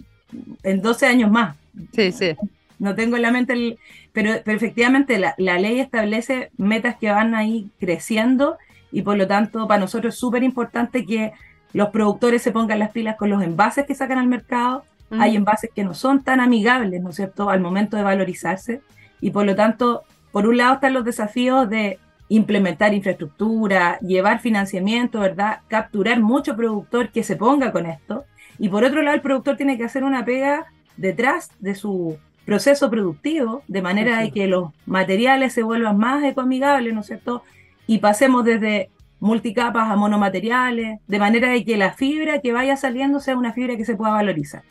en 0.64 0.82
12 0.82 1.06
años 1.06 1.32
más. 1.32 1.56
Sí, 1.94 2.12
sí. 2.12 2.36
No 2.80 2.96
tengo 2.96 3.18
en 3.18 3.22
la 3.22 3.32
mente, 3.32 3.54
el, 3.54 3.78
pero, 4.12 4.32
pero 4.44 4.58
efectivamente 4.58 5.20
la, 5.20 5.36
la 5.38 5.60
ley 5.60 5.80
establece 5.80 6.50
metas 6.58 6.96
que 6.98 7.12
van 7.12 7.36
ahí 7.36 7.70
creciendo 7.80 8.58
y 8.92 9.02
por 9.02 9.18
lo 9.18 9.28
tanto 9.28 9.68
para 9.68 9.80
nosotros 9.80 10.14
es 10.14 10.20
súper 10.20 10.44
importante 10.44 11.06
que 11.06 11.32
los 11.74 11.90
productores 11.90 12.42
se 12.42 12.52
pongan 12.52 12.80
las 12.80 12.92
pilas 12.92 13.16
con 13.16 13.30
los 13.30 13.44
envases 13.44 13.86
que 13.86 13.96
sacan 13.96 14.18
al 14.18 14.28
mercado. 14.28 14.84
Hay 15.12 15.36
envases 15.36 15.72
que 15.74 15.84
no 15.84 15.94
son 15.94 16.24
tan 16.24 16.40
amigables, 16.40 17.02
¿no 17.02 17.10
es 17.10 17.16
cierto?, 17.16 17.50
al 17.50 17.62
momento 17.62 17.98
de 17.98 18.04
valorizarse. 18.04 18.82
Y 19.22 19.32
por 19.32 19.46
lo 19.46 19.56
tanto, 19.56 20.04
por 20.32 20.48
un 20.48 20.58
lado 20.58 20.76
están 20.76 20.94
los 20.94 21.06
desafíos 21.06 21.70
de 21.70 22.00
implementar 22.30 22.94
infraestructura, 22.94 24.00
llevar 24.00 24.40
financiamiento, 24.40 25.20
¿verdad? 25.20 25.62
Capturar 25.68 26.20
mucho 26.20 26.56
productor 26.56 27.10
que 27.10 27.24
se 27.24 27.36
ponga 27.36 27.72
con 27.72 27.88
esto. 27.88 28.24
Y 28.60 28.70
por 28.70 28.84
otro 28.84 29.02
lado, 29.02 29.16
el 29.16 29.22
productor 29.22 29.58
tiene 29.58 29.78
que 29.78 29.84
hacer 29.84 30.04
una 30.04 30.26
pega 30.26 30.68
detrás 30.96 31.50
de 31.60 31.74
su 31.74 32.18
proceso 32.46 32.90
productivo, 32.90 33.64
de 33.68 33.82
manera 33.82 34.20
de 34.20 34.32
que 34.32 34.48
los 34.48 34.72
materiales 34.86 35.54
se 35.54 35.64
vuelvan 35.64 35.98
más 35.98 36.24
ecoamigables, 36.24 36.94
¿no 36.94 37.02
es 37.02 37.08
cierto? 37.08 37.44
Y 37.90 37.98
pasemos 37.98 38.46
desde 38.46 38.92
multicapas 39.20 39.90
a 39.90 39.96
monomateriales, 39.96 41.00
de 41.08 41.18
manera 41.18 41.50
de 41.50 41.66
que 41.66 41.76
la 41.76 41.92
fibra 41.92 42.40
que 42.40 42.54
vaya 42.54 42.78
saliendo 42.78 43.20
sea 43.20 43.36
una 43.36 43.52
fibra 43.52 43.76
que 43.78 43.84
se 43.84 43.96
pueda 43.96 44.12
valorizar. 44.12 44.62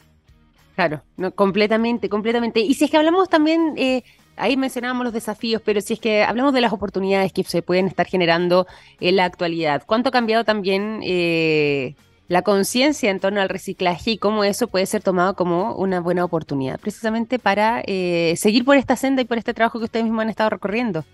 Claro, 0.76 1.02
no, 1.16 1.32
completamente, 1.32 2.08
completamente. 2.08 2.60
Y 2.60 2.74
si 2.74 2.84
es 2.84 2.92
que 2.92 2.96
hablamos 2.96 3.28
también, 3.28 3.74
eh, 3.76 4.04
ahí 4.36 4.56
mencionábamos 4.56 5.02
los 5.02 5.12
desafíos, 5.12 5.60
pero 5.64 5.80
si 5.80 5.94
es 5.94 5.98
que 5.98 6.22
hablamos 6.22 6.54
de 6.54 6.60
las 6.60 6.72
oportunidades 6.72 7.32
que 7.32 7.42
se 7.42 7.60
pueden 7.60 7.88
estar 7.88 8.06
generando 8.06 8.68
en 9.00 9.16
la 9.16 9.24
actualidad, 9.24 9.82
¿cuánto 9.84 10.10
ha 10.10 10.12
cambiado 10.12 10.44
también 10.44 11.00
eh, 11.02 11.96
la 12.28 12.42
conciencia 12.42 13.10
en 13.10 13.18
torno 13.18 13.40
al 13.40 13.48
reciclaje 13.48 14.12
y 14.12 14.18
cómo 14.18 14.44
eso 14.44 14.68
puede 14.68 14.86
ser 14.86 15.02
tomado 15.02 15.34
como 15.34 15.74
una 15.74 15.98
buena 15.98 16.24
oportunidad, 16.24 16.78
precisamente 16.78 17.40
para 17.40 17.82
eh, 17.84 18.34
seguir 18.36 18.64
por 18.64 18.76
esta 18.76 18.94
senda 18.94 19.22
y 19.22 19.24
por 19.24 19.38
este 19.38 19.54
trabajo 19.54 19.80
que 19.80 19.86
ustedes 19.86 20.04
mismos 20.04 20.22
han 20.22 20.30
estado 20.30 20.50
recorriendo? 20.50 21.04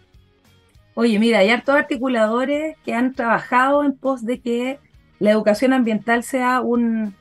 Oye, 0.95 1.19
mira, 1.19 1.41
hay 1.41 1.51
hartos 1.51 1.75
articuladores 1.75 2.77
que 2.85 2.95
han 2.95 3.15
trabajado 3.15 3.83
en 3.85 3.95
pos 3.95 4.25
de 4.25 4.41
que 4.41 4.79
la 5.19 5.31
educación 5.31 5.73
ambiental 5.73 6.23
sea 6.23 6.61
un 6.61 7.15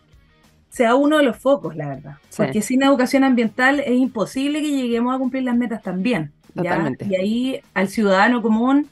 sea 0.69 0.95
uno 0.95 1.17
de 1.17 1.23
los 1.23 1.37
focos, 1.37 1.75
la 1.75 1.87
verdad. 1.87 2.17
Porque 2.35 2.63
sin 2.63 2.81
educación 2.81 3.23
ambiental 3.23 3.79
es 3.79 3.93
imposible 3.93 4.59
que 4.59 4.71
lleguemos 4.71 5.13
a 5.13 5.19
cumplir 5.19 5.43
las 5.43 5.55
metas 5.55 5.83
también. 5.83 6.31
Y 6.55 7.15
ahí 7.15 7.61
al 7.75 7.89
ciudadano 7.89 8.41
común 8.41 8.89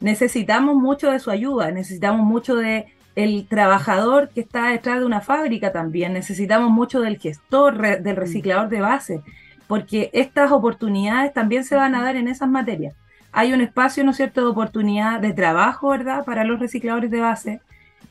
necesitamos 0.00 0.74
mucho 0.74 1.10
de 1.10 1.20
su 1.20 1.30
ayuda, 1.30 1.70
necesitamos 1.70 2.26
mucho 2.26 2.56
de 2.56 2.86
el 3.14 3.46
trabajador 3.46 4.30
que 4.30 4.40
está 4.40 4.70
detrás 4.70 5.00
de 5.00 5.06
una 5.06 5.20
fábrica 5.20 5.72
también, 5.72 6.12
necesitamos 6.12 6.70
mucho 6.70 7.00
del 7.00 7.18
gestor, 7.18 8.00
del 8.02 8.16
mm. 8.16 8.18
reciclador 8.18 8.68
de 8.68 8.80
base, 8.80 9.22
porque 9.68 10.10
estas 10.12 10.50
oportunidades 10.50 11.32
también 11.32 11.64
se 11.64 11.76
van 11.76 11.94
a 11.94 12.02
dar 12.02 12.16
en 12.16 12.28
esas 12.28 12.48
materias 12.48 12.94
hay 13.32 13.52
un 13.52 13.60
espacio, 13.60 14.04
¿no 14.04 14.10
es 14.10 14.16
cierto?, 14.16 14.40
de 14.42 14.48
oportunidad 14.48 15.20
de 15.20 15.32
trabajo, 15.32 15.90
¿verdad?, 15.90 16.24
para 16.24 16.44
los 16.44 16.58
recicladores 16.58 17.10
de 17.10 17.20
base. 17.20 17.60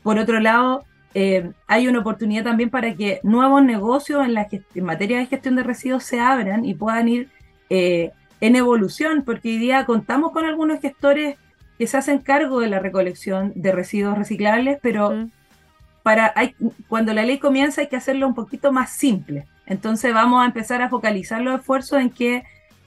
Por 0.02 0.18
otro 0.18 0.40
lado, 0.40 0.84
eh, 1.14 1.50
hay 1.66 1.88
una 1.88 2.00
oportunidad 2.00 2.44
también 2.44 2.70
para 2.70 2.94
que 2.94 3.20
nuevos 3.22 3.62
negocios 3.62 4.24
en, 4.24 4.34
la 4.34 4.46
en 4.50 4.84
materia 4.84 5.18
de 5.18 5.26
gestión 5.26 5.56
de 5.56 5.62
residuos 5.62 6.04
se 6.04 6.20
abran 6.20 6.64
y 6.64 6.74
puedan 6.74 7.08
ir 7.08 7.28
eh, 7.68 8.12
en 8.40 8.56
evolución, 8.56 9.22
porque 9.24 9.48
hoy 9.48 9.58
día 9.58 9.84
contamos 9.84 10.32
con 10.32 10.46
algunos 10.46 10.80
gestores 10.80 11.36
que 11.78 11.86
se 11.86 11.96
hacen 11.96 12.18
cargo 12.18 12.60
de 12.60 12.68
la 12.68 12.78
recolección 12.78 13.52
de 13.54 13.72
residuos 13.72 14.16
reciclables, 14.16 14.78
pero 14.82 15.28
para 16.02 16.32
hay, 16.36 16.54
cuando 16.88 17.12
la 17.12 17.24
ley 17.24 17.38
comienza 17.38 17.82
hay 17.82 17.88
que 17.88 17.96
hacerlo 17.96 18.26
un 18.26 18.34
poquito 18.34 18.72
más 18.72 18.90
simple. 18.90 19.46
Entonces 19.66 20.12
vamos 20.14 20.42
a 20.42 20.46
empezar 20.46 20.82
a 20.82 20.88
focalizar 20.88 21.40
los 21.40 21.60
esfuerzos 21.60 22.00
en 22.00 22.10
que 22.10 22.44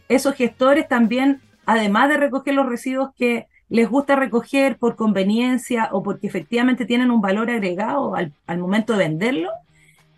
esos 0.09 0.35
gestores 0.35 0.87
también 0.87 1.41
además 1.65 2.09
de 2.09 2.17
recoger 2.17 2.53
los 2.53 2.67
residuos 2.67 3.11
que 3.15 3.47
les 3.69 3.89
gusta 3.89 4.15
recoger 4.15 4.77
por 4.77 4.95
conveniencia 4.95 5.89
o 5.91 6.03
porque 6.03 6.27
efectivamente 6.27 6.85
tienen 6.85 7.11
un 7.11 7.21
valor 7.21 7.49
agregado 7.49 8.15
al, 8.15 8.57
momento 8.59 8.93
de 8.93 8.99
venderlo, 8.99 9.49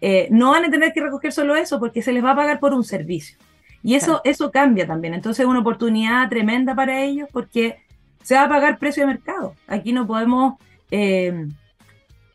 eh, 0.02 0.28
no 0.30 0.52
van 0.52 0.66
a 0.66 0.70
tener 0.70 0.92
que 0.92 1.02
recoger 1.02 1.32
solo 1.32 1.56
eso 1.56 1.80
porque 1.80 2.02
se 2.02 2.12
les 2.12 2.24
va 2.24 2.32
a 2.32 2.36
pagar 2.36 2.60
por 2.60 2.74
un 2.74 2.84
servicio. 2.84 3.38
Y 3.82 3.96
eso, 3.96 4.20
eso 4.24 4.52
cambia 4.52 4.88
también. 4.88 5.14
Entonces 5.14 5.44
es 5.44 5.50
una 5.50 5.60
oportunidad 5.60 6.28
tremenda 6.28 6.76
para 6.76 7.02
ellos 7.04 7.30
porque 7.32 7.78
se 8.24 8.36
va 8.36 8.44
a 8.44 8.50
pagar 8.50 8.80
precio 8.80 9.04
de 9.04 9.14
mercado. 9.14 9.54
Aquí 9.68 9.94
no 9.94 10.08
podemos 10.08 10.56
eh, 10.92 11.48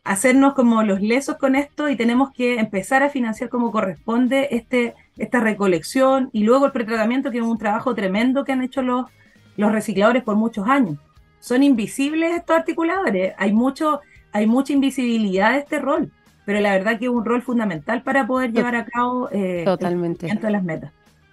hacernos 0.03 0.53
como 0.53 0.83
los 0.83 1.01
lesos 1.01 1.37
con 1.37 1.55
esto 1.55 1.89
y 1.89 1.95
tenemos 1.95 2.31
que 2.31 2.59
empezar 2.59 3.03
a 3.03 3.09
financiar 3.09 3.49
como 3.49 3.71
corresponde 3.71 4.47
este, 4.51 4.95
esta 5.21 5.39
recolección 5.39 6.29
y 6.33 6.43
luego 6.43 6.65
el 6.65 6.71
pretratamiento, 6.71 7.31
que 7.31 7.37
es 7.37 7.43
un 7.43 7.57
trabajo 7.57 7.93
tremendo 7.95 8.43
que 8.43 8.51
han 8.51 8.61
hecho 8.61 8.81
los, 8.81 9.05
los 9.57 9.71
recicladores 9.71 10.23
por 10.23 10.35
muchos 10.35 10.67
años. 10.67 10.97
Son 11.39 11.63
invisibles 11.63 12.35
estos 12.35 12.55
articuladores, 12.57 13.33
hay, 13.37 13.53
mucho, 13.53 14.01
hay 14.31 14.47
mucha 14.47 14.73
invisibilidad 14.73 15.53
de 15.53 15.59
este 15.59 15.79
rol, 15.79 16.11
pero 16.45 16.59
la 16.59 16.71
verdad 16.71 16.99
que 16.99 17.05
es 17.05 17.11
un 17.11 17.25
rol 17.25 17.41
fundamental 17.41 18.03
para 18.03 18.27
poder 18.27 18.51
llevar 18.51 18.75
a 18.75 18.85
cabo 18.85 19.29
eh, 19.31 19.63
Totalmente. 19.65 20.29
el 20.29 20.39
de 20.39 20.51
las 20.51 20.63
metas. 20.63 20.91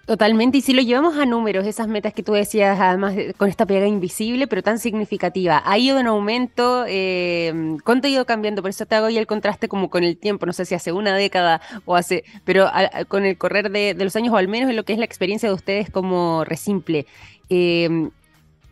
Totalmente, 0.09 0.57
y 0.57 0.61
si 0.61 0.73
lo 0.73 0.81
llevamos 0.81 1.17
a 1.17 1.27
números, 1.27 1.67
esas 1.67 1.87
metas 1.87 2.15
que 2.15 2.23
tú 2.23 2.33
decías, 2.33 2.79
además 2.79 3.13
con 3.37 3.47
esta 3.47 3.67
pega 3.67 3.85
invisible, 3.85 4.47
pero 4.47 4.63
tan 4.63 4.79
significativa, 4.79 5.61
¿ha 5.63 5.77
ido 5.77 5.99
en 5.99 6.07
aumento? 6.07 6.83
Eh, 6.87 7.77
¿Cuánto 7.83 8.07
ha 8.07 8.09
ido 8.09 8.25
cambiando? 8.25 8.63
Por 8.63 8.71
eso 8.71 8.87
te 8.87 8.95
hago 8.95 9.05
ahí 9.05 9.19
el 9.19 9.27
contraste 9.27 9.67
como 9.67 9.91
con 9.91 10.03
el 10.03 10.17
tiempo, 10.17 10.47
no 10.47 10.53
sé 10.53 10.65
si 10.65 10.73
hace 10.73 10.91
una 10.91 11.15
década 11.15 11.61
o 11.85 11.95
hace, 11.95 12.23
pero 12.43 12.65
con 13.07 13.23
el 13.23 13.37
correr 13.37 13.69
de, 13.69 13.93
los 13.99 14.15
años 14.15 14.33
o 14.33 14.37
al 14.37 14.47
menos 14.47 14.71
en 14.71 14.77
lo 14.77 14.83
que 14.83 14.93
es 14.93 14.97
la 14.97 15.05
experiencia 15.05 15.47
de 15.47 15.53
ustedes 15.53 15.91
como 15.91 16.43
Resimple. 16.43 17.05
Eh, 17.51 18.09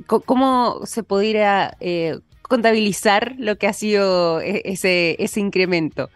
¿Cómo 0.08 0.88
se 0.88 1.04
podría 1.04 1.78
eh, 1.80 2.17
contabilizar 2.41 3.36
lo 3.38 3.60
que 3.60 3.67
ha 3.67 3.73
sido 3.73 4.41
e, 4.41 4.63
ese, 4.65 5.15
ese 5.19 5.39
incremento? 5.39 6.10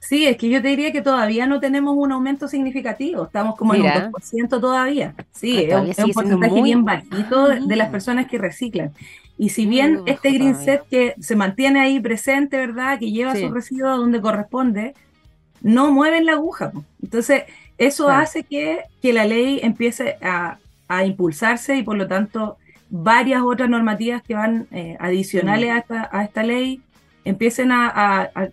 Sí, 0.00 0.26
es 0.26 0.38
que 0.38 0.48
yo 0.48 0.62
te 0.62 0.68
diría 0.68 0.92
que 0.92 1.02
todavía 1.02 1.46
no 1.46 1.60
tenemos 1.60 1.94
un 1.96 2.10
aumento 2.10 2.48
significativo, 2.48 3.24
estamos 3.24 3.54
como 3.54 3.74
en 3.74 3.82
un 3.82 3.88
2% 3.88 4.48
todavía. 4.48 5.14
Sí, 5.32 5.70
ah, 5.70 5.84
es, 5.86 5.98
un 5.98 6.12
porcentaje 6.12 6.62
bien 6.62 6.84
bajito 6.84 7.48
de 7.48 7.76
las 7.76 7.90
personas 7.90 8.26
que 8.26 8.38
reciclan. 8.38 8.92
Y 9.36 9.50
si 9.50 9.66
bien 9.66 10.00
este 10.06 10.32
green 10.32 10.56
set 10.56 10.82
que 10.88 11.14
se 11.20 11.36
mantiene 11.36 11.80
ahí 11.80 12.00
presente, 12.00 12.56
¿verdad? 12.56 12.98
Que 12.98 13.10
lleva 13.10 13.36
su 13.36 13.50
residuo 13.50 13.96
donde 13.96 14.20
corresponde, 14.20 14.94
no 15.62 15.90
mueven 15.92 16.26
la 16.26 16.32
aguja. 16.32 16.72
Entonces, 17.02 17.44
eso 17.76 18.08
hace 18.08 18.42
que, 18.42 18.80
que, 19.00 19.12
la 19.12 19.26
ley 19.26 19.60
empiece 19.62 20.16
a, 20.22 20.58
a, 20.88 21.04
impulsarse 21.04 21.76
y 21.76 21.82
por 21.82 21.96
lo 21.96 22.06
tanto 22.06 22.56
varias 22.88 23.42
otras 23.42 23.68
normativas 23.70 24.22
que 24.22 24.34
van 24.34 24.66
eh, 24.72 24.96
adicionales 24.98 25.70
a, 25.70 25.78
esta, 25.78 26.08
a, 26.12 26.24
esta, 26.24 26.42
ley 26.42 26.82
empiecen 27.24 27.72
a, 27.72 28.30
a 28.34 28.48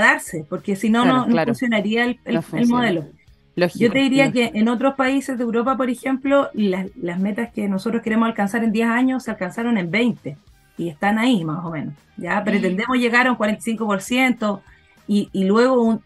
darse, 0.00 0.46
porque 0.48 0.76
si 0.76 0.90
no, 0.90 1.04
no, 1.04 1.44
funcionaría 1.44 2.04
el, 2.04 2.18
el, 2.24 2.68
modelo. 2.68 3.06
Yo 3.54 3.90
te 3.90 3.98
diría 3.98 4.32
que 4.32 4.50
en 4.54 4.68
otros 4.68 4.94
países 4.94 5.36
de 5.36 5.44
Europa, 5.44 5.76
por 5.76 5.90
ejemplo, 5.90 6.48
las, 6.54 6.86
las, 6.96 7.18
metas 7.18 7.52
que 7.52 7.68
nosotros 7.68 8.02
queremos 8.02 8.26
alcanzar 8.26 8.64
en 8.64 8.72
10 8.72 8.88
años 8.88 9.24
se 9.24 9.30
alcanzaron 9.30 9.76
en 9.76 9.90
20 9.90 10.36
y 10.78 10.88
están 10.88 11.18
ahí 11.18 11.44
más 11.44 11.64
o 11.64 11.70
menos. 11.70 11.94
Ya 12.16 12.42
pretendemos 12.42 12.96
llegar 12.96 13.26
a 13.26 13.32
un 13.32 13.38
45% 13.38 14.60
y, 15.06 15.28
y 15.32 15.44
luego 15.44 15.82
un, 15.82 16.00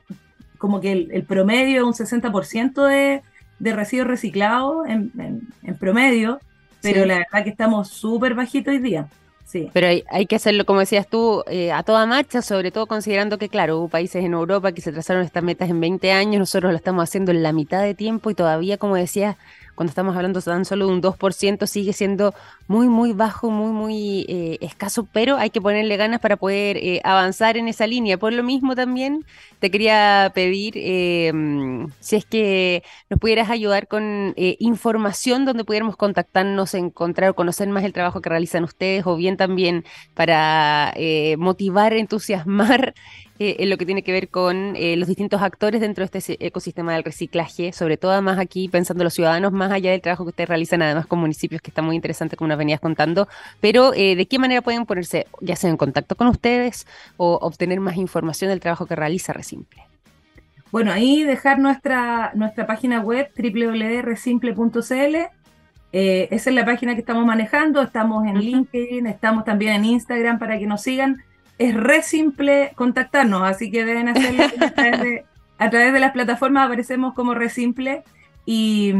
como 0.58 0.80
que 0.80 0.92
el, 0.92 1.24
promedio 1.24 1.88
es 1.88 2.00
un 2.00 2.06
60% 2.06 2.86
de, 2.86 3.22
de 3.58 3.72
residuos 3.72 4.08
reciclados 4.08 4.86
en, 4.88 5.12
en, 5.62 5.76
promedio, 5.76 6.40
pero 6.82 7.04
la 7.04 7.18
verdad 7.18 7.44
que 7.44 7.50
estamos 7.50 7.88
súper 7.88 8.34
bajitos 8.34 8.72
hoy 8.72 8.78
día. 8.78 9.08
Pero 9.72 9.86
hay, 9.86 10.26
que 10.26 10.36
hacerlo, 10.36 10.66
como 10.66 10.80
decías 10.80 11.06
tú, 11.06 11.44
eh, 11.46 11.70
a 11.72 11.82
toda 11.82 12.04
marcha, 12.06 12.42
sobre 12.42 12.72
todo 12.72 12.86
considerando 12.86 13.38
que, 13.38 13.48
claro, 13.48 13.78
hubo 13.78 13.88
países 13.88 14.24
en 14.24 14.32
Europa 14.32 14.72
que 14.72 14.80
se 14.80 14.92
trazaron 14.92 15.22
estas 15.22 15.42
metas 15.42 15.70
en 15.70 15.80
20 15.80 16.12
años, 16.12 16.40
nosotros 16.40 16.72
lo 16.72 16.76
estamos 16.76 17.04
haciendo 17.04 17.30
en 17.30 17.42
la 17.42 17.52
mitad 17.52 17.82
de 17.82 17.94
tiempo 17.94 18.30
y 18.30 18.34
todavía, 18.34 18.76
como 18.76 18.96
decías, 18.96 19.36
cuando 19.76 19.90
estamos 19.90 20.16
hablando 20.16 20.40
tan 20.40 20.64
solo 20.64 20.86
de 20.86 20.92
un 20.94 21.02
2%, 21.02 21.66
sigue 21.66 21.92
siendo 21.92 22.34
muy, 22.66 22.88
muy 22.88 23.12
bajo, 23.12 23.50
muy, 23.50 23.70
muy 23.72 24.24
eh, 24.28 24.58
escaso, 24.62 25.06
pero 25.12 25.36
hay 25.36 25.50
que 25.50 25.60
ponerle 25.60 25.96
ganas 25.98 26.18
para 26.20 26.36
poder 26.36 26.78
eh, 26.78 27.00
avanzar 27.04 27.58
en 27.58 27.68
esa 27.68 27.86
línea. 27.86 28.18
Por 28.18 28.32
lo 28.32 28.42
mismo 28.42 28.74
también 28.74 29.24
te 29.60 29.70
quería 29.70 30.32
pedir 30.34 30.72
em, 30.76 31.88
si 32.00 32.16
es 32.16 32.24
que 32.24 32.82
nos 33.10 33.20
pudieras 33.20 33.50
ayudar 33.50 33.86
con 33.86 34.32
eh, 34.36 34.56
información 34.60 35.44
donde 35.44 35.64
pudiéramos 35.64 35.96
contactarnos, 35.96 36.72
encontrar 36.74 37.30
o 37.30 37.34
conocer 37.34 37.68
más 37.68 37.84
el 37.84 37.92
trabajo 37.92 38.22
que 38.22 38.30
realizan 38.30 38.64
ustedes, 38.64 39.06
o 39.06 39.14
bien 39.16 39.36
también 39.36 39.84
para 40.14 40.94
motivar, 41.36 41.92
entusiasmar 41.92 42.94
eh, 43.38 43.56
en 43.58 43.68
lo 43.68 43.76
que 43.76 43.84
tiene 43.84 44.02
que 44.02 44.12
ver 44.12 44.28
con 44.28 44.76
eh, 44.76 44.96
los 44.96 45.08
distintos 45.08 45.42
actores 45.42 45.82
dentro 45.82 46.06
de 46.06 46.18
este 46.18 46.46
ecosistema 46.46 46.94
del 46.94 47.04
reciclaje, 47.04 47.70
sobre 47.72 47.98
todo 47.98 48.12
además 48.12 48.38
aquí 48.38 48.66
pensando 48.68 49.04
los 49.04 49.12
ciudadanos, 49.12 49.52
más 49.52 49.70
allá 49.70 49.90
del 49.90 50.00
trabajo 50.00 50.24
que 50.24 50.30
ustedes 50.30 50.48
realizan 50.48 50.80
además 50.80 51.06
con 51.06 51.18
municipios, 51.18 51.60
que 51.60 51.70
está 51.70 51.82
muy 51.82 51.96
interesante 51.96 52.36
como 52.36 52.48
nos 52.48 52.56
venías 52.56 52.80
contando, 52.80 53.28
pero 53.60 53.92
eh, 53.92 54.16
¿de 54.16 54.26
qué 54.26 54.38
manera 54.38 54.62
pueden 54.62 54.86
ponerse 54.86 55.26
ya 55.42 55.54
sea 55.54 55.68
en 55.68 55.76
contacto 55.76 56.16
con 56.16 56.28
ustedes 56.28 56.86
o 57.18 57.34
obtener 57.42 57.78
más 57.78 57.96
información 57.96 58.48
del 58.48 58.60
trabajo 58.60 58.86
que 58.86 58.96
realiza 58.96 59.34
Resimple? 59.34 59.82
Bueno, 60.72 60.90
ahí 60.90 61.22
dejar 61.22 61.58
nuestra, 61.58 62.32
nuestra 62.34 62.66
página 62.66 63.00
web 63.00 63.30
www.resimple.cl 63.36 65.16
esa 65.92 66.50
es 66.50 66.54
la 66.54 66.64
página 66.66 66.94
que 66.94 67.00
estamos 67.00 67.24
manejando, 67.24 67.80
estamos 67.80 68.26
en 68.26 68.38
LinkedIn, 68.38 69.06
estamos 69.06 69.44
también 69.44 69.74
en 69.74 69.84
Instagram 69.86 70.38
para 70.38 70.58
que 70.58 70.66
nos 70.66 70.82
sigan 70.82 71.22
es 71.58 71.74
re 71.74 72.02
simple 72.02 72.72
contactarnos, 72.74 73.42
así 73.42 73.70
que 73.70 73.84
deben 73.84 74.08
hacerlo 74.08 74.44
a 75.58 75.70
través 75.70 75.92
de, 75.92 76.00
las 76.00 76.12
plataformas, 76.12 76.66
aparecemos 76.66 77.14
como 77.14 77.34
re 77.34 77.48
simple 77.48 78.04
y, 78.44 78.92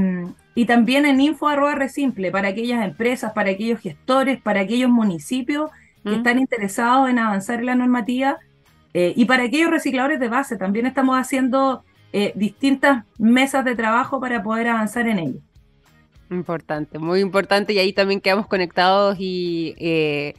también 0.67 1.05
en 1.05 1.21
info 1.21 1.49
arroba 1.49 1.75
resimple 1.75 2.31
para 2.31 2.49
aquellas 2.49 2.85
empresas, 2.85 3.33
para 3.33 3.51
aquellos 3.51 3.81
gestores, 3.81 4.41
para 4.41 4.61
aquellos 4.61 4.91
municipios 4.91 5.71
que 6.03 6.11
mm. 6.11 6.15
están 6.15 6.39
interesados 6.39 7.11
en 7.11 7.19
avanzar 7.19 7.61
en 7.61 7.67
la 7.67 7.75
normativa 7.75 8.39
eh, 8.95 9.13
y 9.15 9.27
para 9.27 9.45
aquellos 9.45 9.71
recicladores 9.71 10.19
de 10.19 10.29
base. 10.29 10.57
También 10.57 10.87
estamos 10.87 11.19
haciendo 11.19 11.85
eh, 12.13 12.33
distintas 12.35 13.05
mesas 13.19 13.65
de 13.67 13.75
trabajo 13.75 14.19
para 14.19 14.43
poder 14.43 14.69
avanzar 14.69 15.07
en 15.07 15.19
ello. 15.19 15.41
Importante, 16.31 16.99
muy 16.99 17.21
importante 17.21 17.75
y 17.75 17.79
ahí 17.79 17.93
también 17.93 18.21
quedamos 18.21 18.47
conectados 18.47 19.17
y 19.21 19.75
eh, 19.79 20.35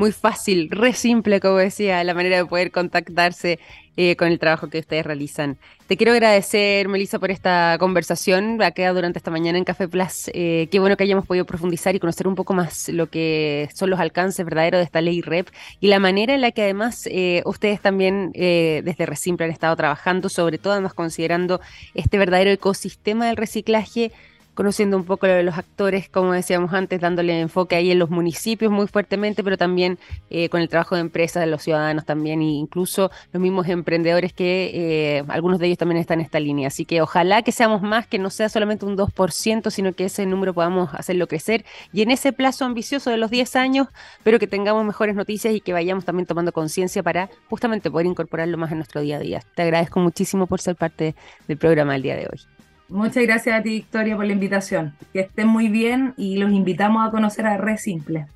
muy 0.00 0.12
fácil, 0.12 0.70
re 0.70 0.94
simple, 0.94 1.40
como 1.40 1.58
decía, 1.58 2.02
la 2.04 2.14
manera 2.14 2.38
de 2.38 2.46
poder 2.46 2.70
contactarse 2.70 3.58
eh, 3.98 4.16
con 4.16 4.28
el 4.28 4.38
trabajo 4.38 4.70
que 4.70 4.78
ustedes 4.78 5.04
realizan. 5.04 5.58
Te 5.88 5.98
quiero 5.98 6.12
agradecer, 6.12 6.88
Melissa, 6.88 7.18
por 7.18 7.30
esta 7.30 7.76
conversación. 7.78 8.62
Ha 8.62 8.70
quedado 8.70 8.94
durante 8.94 9.18
esta 9.18 9.30
mañana 9.30 9.58
en 9.58 9.64
Café 9.64 9.88
Plus. 9.88 10.30
Eh, 10.32 10.68
qué 10.70 10.78
bueno 10.78 10.96
que 10.96 11.04
hayamos 11.04 11.26
podido 11.26 11.44
profundizar 11.44 11.94
y 11.94 12.00
conocer 12.00 12.26
un 12.26 12.34
poco 12.34 12.54
más 12.54 12.88
lo 12.88 13.10
que 13.10 13.68
son 13.74 13.90
los 13.90 14.00
alcances 14.00 14.42
verdaderos 14.42 14.78
de 14.78 14.84
esta 14.84 15.02
ley 15.02 15.20
REP 15.20 15.48
y 15.80 15.88
la 15.88 15.98
manera 15.98 16.34
en 16.34 16.40
la 16.40 16.50
que 16.50 16.62
además 16.62 17.06
eh, 17.10 17.42
ustedes 17.44 17.82
también 17.82 18.32
desde 18.32 19.04
Resimple 19.04 19.44
han 19.44 19.52
estado 19.52 19.76
trabajando, 19.76 20.30
sobre 20.30 20.56
todo 20.56 20.72
además 20.72 20.94
considerando 20.94 21.60
este 21.92 22.16
verdadero 22.16 22.50
ecosistema 22.50 23.26
del 23.26 23.36
reciclaje 23.36 24.12
conociendo 24.54 24.96
un 24.96 25.04
poco 25.04 25.26
de 25.26 25.42
los 25.42 25.56
actores, 25.56 26.08
como 26.08 26.32
decíamos 26.32 26.72
antes, 26.72 27.00
dándole 27.00 27.40
enfoque 27.40 27.76
ahí 27.76 27.90
en 27.90 27.98
los 27.98 28.10
municipios 28.10 28.70
muy 28.70 28.86
fuertemente, 28.86 29.42
pero 29.42 29.56
también 29.56 29.98
eh, 30.28 30.48
con 30.48 30.60
el 30.60 30.68
trabajo 30.68 30.94
de 30.94 31.00
empresas, 31.00 31.42
de 31.42 31.46
los 31.46 31.62
ciudadanos 31.62 32.04
también, 32.04 32.40
e 32.42 32.44
incluso 32.44 33.10
los 33.32 33.40
mismos 33.40 33.68
emprendedores 33.68 34.32
que 34.32 34.70
eh, 34.74 35.24
algunos 35.28 35.58
de 35.58 35.66
ellos 35.66 35.78
también 35.78 36.00
están 36.00 36.20
en 36.20 36.26
esta 36.26 36.40
línea. 36.40 36.68
Así 36.68 36.84
que 36.84 37.00
ojalá 37.00 37.42
que 37.42 37.52
seamos 37.52 37.82
más, 37.82 38.06
que 38.06 38.18
no 38.18 38.30
sea 38.30 38.48
solamente 38.48 38.84
un 38.84 38.96
2%, 38.96 39.70
sino 39.70 39.92
que 39.92 40.04
ese 40.04 40.26
número 40.26 40.54
podamos 40.54 40.92
hacerlo 40.94 41.26
crecer 41.26 41.64
y 41.92 42.02
en 42.02 42.10
ese 42.10 42.32
plazo 42.32 42.64
ambicioso 42.64 43.10
de 43.10 43.16
los 43.16 43.30
10 43.30 43.56
años, 43.56 43.88
pero 44.22 44.38
que 44.38 44.46
tengamos 44.46 44.84
mejores 44.84 45.14
noticias 45.14 45.54
y 45.54 45.60
que 45.60 45.72
vayamos 45.72 46.04
también 46.04 46.26
tomando 46.26 46.52
conciencia 46.52 47.02
para 47.02 47.30
justamente 47.48 47.90
poder 47.90 48.06
incorporarlo 48.06 48.58
más 48.58 48.70
en 48.72 48.78
nuestro 48.78 49.00
día 49.00 49.16
a 49.16 49.20
día. 49.20 49.42
Te 49.54 49.62
agradezco 49.62 50.00
muchísimo 50.00 50.46
por 50.46 50.60
ser 50.60 50.76
parte 50.76 51.14
del 51.48 51.58
programa 51.58 51.96
el 51.96 52.02
día 52.02 52.16
de 52.16 52.28
hoy. 52.30 52.59
Muchas 52.90 53.22
gracias 53.22 53.58
a 53.58 53.62
ti, 53.62 53.70
Victoria, 53.70 54.16
por 54.16 54.26
la 54.26 54.32
invitación. 54.32 54.94
Que 55.12 55.20
estén 55.20 55.46
muy 55.46 55.68
bien 55.68 56.12
y 56.16 56.36
los 56.36 56.50
invitamos 56.50 57.06
a 57.06 57.10
conocer 57.10 57.46
a 57.46 57.56
Red 57.56 57.78
Simple. 57.78 58.26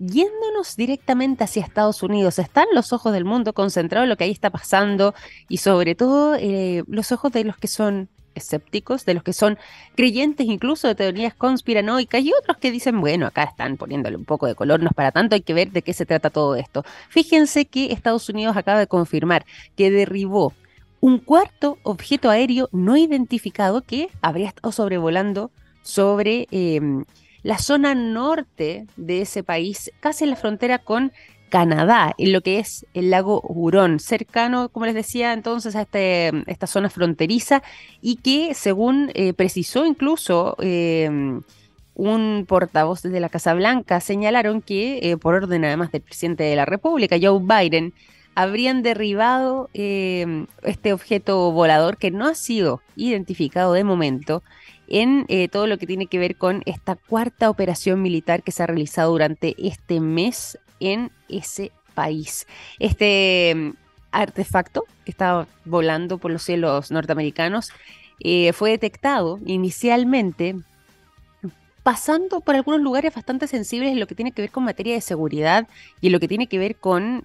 Yéndonos 0.00 0.76
directamente 0.76 1.44
hacia 1.44 1.62
Estados 1.62 2.02
Unidos, 2.02 2.38
están 2.38 2.66
los 2.72 2.92
ojos 2.92 3.12
del 3.12 3.24
mundo 3.24 3.52
concentrados 3.52 4.04
en 4.04 4.10
lo 4.10 4.16
que 4.16 4.24
ahí 4.24 4.30
está 4.30 4.50
pasando 4.50 5.14
y 5.48 5.58
sobre 5.58 5.96
todo 5.96 6.36
eh, 6.36 6.84
los 6.86 7.10
ojos 7.10 7.32
de 7.32 7.44
los 7.44 7.56
que 7.56 7.66
son 7.66 8.08
escépticos, 8.38 9.04
de 9.04 9.14
los 9.14 9.22
que 9.22 9.32
son 9.32 9.58
creyentes 9.94 10.46
incluso 10.46 10.88
de 10.88 10.94
teorías 10.94 11.34
conspiranoicas 11.34 12.22
y 12.22 12.32
otros 12.32 12.56
que 12.56 12.70
dicen, 12.70 13.00
bueno, 13.00 13.26
acá 13.26 13.42
están 13.44 13.76
poniéndole 13.76 14.16
un 14.16 14.24
poco 14.24 14.46
de 14.46 14.54
color, 14.54 14.80
no 14.80 14.88
es 14.88 14.94
para 14.94 15.12
tanto, 15.12 15.34
hay 15.34 15.42
que 15.42 15.54
ver 15.54 15.72
de 15.72 15.82
qué 15.82 15.92
se 15.92 16.06
trata 16.06 16.30
todo 16.30 16.54
esto. 16.56 16.84
Fíjense 17.08 17.66
que 17.66 17.92
Estados 17.92 18.28
Unidos 18.28 18.56
acaba 18.56 18.78
de 18.78 18.86
confirmar 18.86 19.44
que 19.76 19.90
derribó 19.90 20.54
un 21.00 21.18
cuarto 21.18 21.78
objeto 21.82 22.30
aéreo 22.30 22.68
no 22.72 22.96
identificado 22.96 23.82
que 23.82 24.08
habría 24.20 24.48
estado 24.48 24.72
sobrevolando 24.72 25.50
sobre 25.82 26.46
em, 26.50 27.04
la 27.42 27.58
zona 27.58 27.94
norte 27.94 28.86
de 28.96 29.22
ese 29.22 29.42
país, 29.42 29.90
casi 30.00 30.24
en 30.24 30.30
la 30.30 30.36
frontera 30.36 30.78
con 30.78 31.12
Canadá, 31.48 32.14
en 32.18 32.32
lo 32.32 32.42
que 32.42 32.58
es 32.58 32.86
el 32.94 33.10
lago 33.10 33.40
Hurón, 33.42 34.00
cercano, 34.00 34.68
como 34.68 34.86
les 34.86 34.94
decía 34.94 35.32
entonces, 35.32 35.76
a 35.76 35.82
este, 35.82 36.32
esta 36.46 36.66
zona 36.66 36.90
fronteriza 36.90 37.62
y 38.02 38.16
que 38.16 38.54
según 38.54 39.10
eh, 39.14 39.32
precisó 39.32 39.86
incluso 39.86 40.56
em, 40.60 41.42
un 41.94 42.44
portavoz 42.46 43.02
de 43.02 43.20
la 43.20 43.28
Casa 43.28 43.54
Blanca, 43.54 44.00
señalaron 44.00 44.60
que 44.60 44.98
eh, 45.02 45.16
por 45.16 45.34
orden 45.34 45.64
además 45.64 45.90
del 45.90 46.02
presidente 46.02 46.44
de 46.44 46.56
la 46.56 46.66
República, 46.66 47.16
Joe 47.20 47.40
Biden, 47.40 47.94
habrían 48.38 48.84
derribado 48.84 49.68
em, 49.74 50.46
este 50.62 50.92
objeto 50.92 51.50
volador 51.50 51.96
que 51.96 52.12
no 52.12 52.24
ha 52.24 52.36
sido 52.36 52.80
identificado 52.94 53.72
de 53.72 53.82
momento 53.82 54.44
en 54.86 55.24
eh, 55.26 55.48
todo 55.48 55.66
lo 55.66 55.76
que 55.76 55.88
tiene 55.88 56.06
que 56.06 56.20
ver 56.20 56.36
con 56.36 56.62
esta 56.64 56.94
cuarta 56.94 57.50
operación 57.50 58.00
militar 58.00 58.44
que 58.44 58.52
se 58.52 58.62
ha 58.62 58.66
realizado 58.66 59.10
durante 59.10 59.56
este 59.58 59.98
mes 59.98 60.56
en 60.78 61.10
ese 61.28 61.72
país. 61.94 62.46
Este 62.78 63.50
em, 63.50 63.74
artefacto 64.12 64.84
que 65.04 65.10
estaba 65.10 65.48
volando 65.64 66.18
por 66.18 66.30
los 66.30 66.44
cielos 66.44 66.92
norteamericanos 66.92 67.72
eh, 68.20 68.52
fue 68.52 68.70
detectado 68.70 69.40
inicialmente 69.46 70.54
pasando 71.82 72.40
por 72.40 72.54
algunos 72.54 72.82
lugares 72.82 73.12
bastante 73.12 73.48
sensibles 73.48 73.90
en 73.90 73.98
lo 73.98 74.06
que 74.06 74.14
tiene 74.14 74.30
que 74.30 74.42
ver 74.42 74.52
con 74.52 74.62
materia 74.62 74.94
de 74.94 75.00
seguridad 75.00 75.66
y 76.00 76.06
en 76.06 76.12
lo 76.12 76.20
que 76.20 76.28
tiene 76.28 76.46
que 76.46 76.58
ver 76.58 76.76
con 76.76 77.24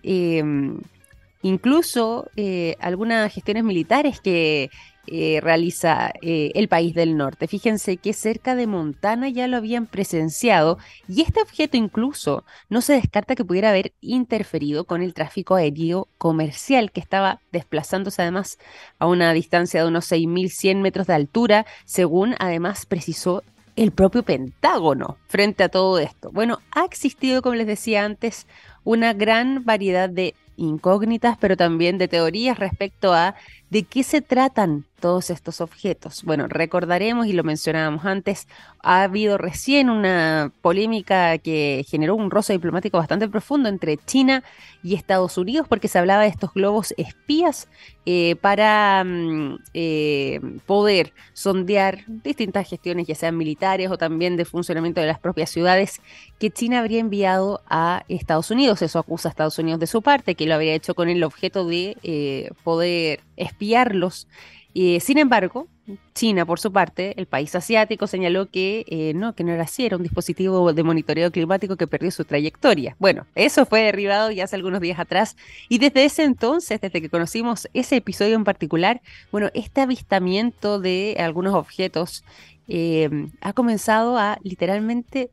incluso 1.43 2.29
eh, 2.36 2.75
algunas 2.79 3.32
gestiones 3.32 3.63
militares 3.63 4.19
que 4.19 4.71
eh, 5.06 5.41
realiza 5.43 6.13
eh, 6.21 6.51
el 6.56 6.69
país 6.69 6.95
del 6.95 7.17
norte. 7.17 7.49
Fíjense 7.49 7.97
que 7.97 8.13
cerca 8.13 8.56
de 8.56 8.67
Montana 8.67 9.27
ya 9.27 9.49
lo 9.49 9.58
habían 9.58 9.86
presenciado 9.86 10.77
y 11.10 11.21
este 11.21 11.41
objeto 11.41 11.75
incluso 11.75 12.45
no 12.69 12.79
se 12.79 12.93
descarta 12.93 13.36
que 13.36 13.43
pudiera 13.43 13.71
haber 13.71 13.91
interferido 13.99 14.86
con 14.86 15.01
el 15.01 15.13
tráfico 15.13 15.56
aéreo 15.56 16.08
comercial 16.17 16.93
que 16.93 17.01
estaba 17.01 17.41
desplazándose 17.51 18.21
además 18.21 18.58
a 18.97 19.08
una 19.08 19.34
distancia 19.34 19.82
de 19.82 19.89
unos 19.89 20.10
6.100 20.10 20.77
metros 20.77 21.08
de 21.08 21.15
altura, 21.15 21.65
según 21.84 22.36
además 22.39 22.86
precisó 22.86 23.43
el 23.75 23.91
propio 23.91 24.23
Pentágono 24.23 25.17
frente 25.27 25.63
a 25.63 25.69
todo 25.69 25.99
esto. 25.99 26.32
Bueno, 26.32 26.60
ha 26.71 26.86
existido, 26.86 27.41
como 27.41 27.56
les 27.56 27.67
decía 27.67 28.06
antes, 28.06 28.47
una 28.86 29.13
gran 29.13 29.65
variedad 29.65 30.10
de 30.10 30.36
incógnitas, 30.57 31.37
pero 31.39 31.57
también 31.57 31.97
de 31.97 32.07
teorías 32.07 32.59
respecto 32.59 33.13
a 33.13 33.35
de 33.73 33.81
qué 33.81 34.03
se 34.03 34.21
tratan 34.21 34.86
todos 35.03 35.31
estos 35.31 35.59
objetos. 35.59 36.23
Bueno, 36.23 36.47
recordaremos, 36.47 37.27
y 37.27 37.33
lo 37.33 37.43
mencionábamos 37.43 38.05
antes, 38.05 38.47
ha 38.81 39.03
habido 39.03 39.38
recién 39.38 39.89
una 39.89 40.53
polémica 40.62 41.38
que 41.39 41.83
generó 41.89 42.15
un 42.15 42.31
roce 42.31 42.53
diplomático 42.53 42.97
bastante 42.97 43.27
profundo 43.27 43.67
entre 43.67 43.97
China 43.97 44.45
y 44.81 44.95
Estados 44.95 45.38
Unidos, 45.38 45.67
porque 45.67 45.89
se 45.89 45.99
hablaba 45.99 46.21
de 46.23 46.29
estos 46.29 46.53
globos 46.53 46.93
espías 46.95 47.67
eh, 48.05 48.38
para 48.39 49.03
mm, 49.03 49.57
eh, 49.73 50.39
poder 50.65 51.12
sondear 51.33 52.05
distintas 52.07 52.69
gestiones, 52.69 53.07
ya 53.07 53.15
sean 53.15 53.36
militares 53.36 53.91
o 53.91 53.97
también 53.97 54.38
de 54.38 54.45
funcionamiento 54.45 55.01
de 55.01 55.07
las 55.07 55.19
propias 55.19 55.49
ciudades, 55.49 55.99
que 56.39 56.49
China 56.49 56.79
habría 56.79 56.99
enviado 56.99 57.62
a 57.67 58.05
Estados 58.07 58.51
Unidos. 58.51 58.81
Eso 58.81 58.99
acusa 58.99 59.27
a 59.27 59.31
Estados 59.31 59.59
Unidos 59.59 59.81
de 59.81 59.88
su 59.88 60.01
parte, 60.01 60.36
que 60.36 60.45
lo 60.45 60.55
habría 60.55 60.75
hecho 60.75 60.95
con 60.95 61.09
el 61.09 61.25
objeto 61.25 61.65
de 61.65 61.97
eh, 62.03 62.51
poder 62.63 63.19
espiarlos 63.38 64.28
sin 64.74 65.19
embargo, 65.19 65.67
China, 66.15 66.46
por 66.46 66.60
su 66.60 66.72
parte, 66.72 67.13
el 67.17 67.28
país 67.28 67.54
asiático, 67.54 68.08
señaló 68.08 68.50
que 68.50 68.86
eh, 68.88 69.13
no, 69.13 69.36
que 69.36 69.43
no 69.43 69.52
era 69.52 69.63
así, 69.63 69.86
era 69.86 69.98
un 69.98 70.04
dispositivo 70.04 70.74
de 70.74 70.84
monitoreo 70.84 71.32
climático 71.32 71.76
que 71.76 71.86
perdió 71.86 72.10
su 72.10 72.26
trayectoria. 72.26 72.96
Bueno, 72.98 73.28
eso 73.36 73.65
fue 73.65 73.82
derribado 73.82 74.32
ya 74.32 74.46
hace 74.46 74.56
algunos 74.56 74.82
días 74.82 75.00
atrás 75.00 75.36
y 75.69 75.78
desde 75.78 76.06
ese 76.06 76.24
entonces, 76.24 76.82
desde 76.82 77.02
que 77.02 77.10
conocimos 77.10 77.67
ese 77.74 77.98
episodio 77.98 78.36
en 78.36 78.43
particular, 78.43 79.02
bueno, 79.32 79.50
este 79.54 79.82
avistamiento 79.82 80.80
de 80.80 81.17
algunos 81.19 81.54
objetos 81.54 82.24
eh, 82.67 83.10
ha 83.41 83.54
comenzado 83.54 84.17
a 84.17 84.39
literalmente 84.41 85.30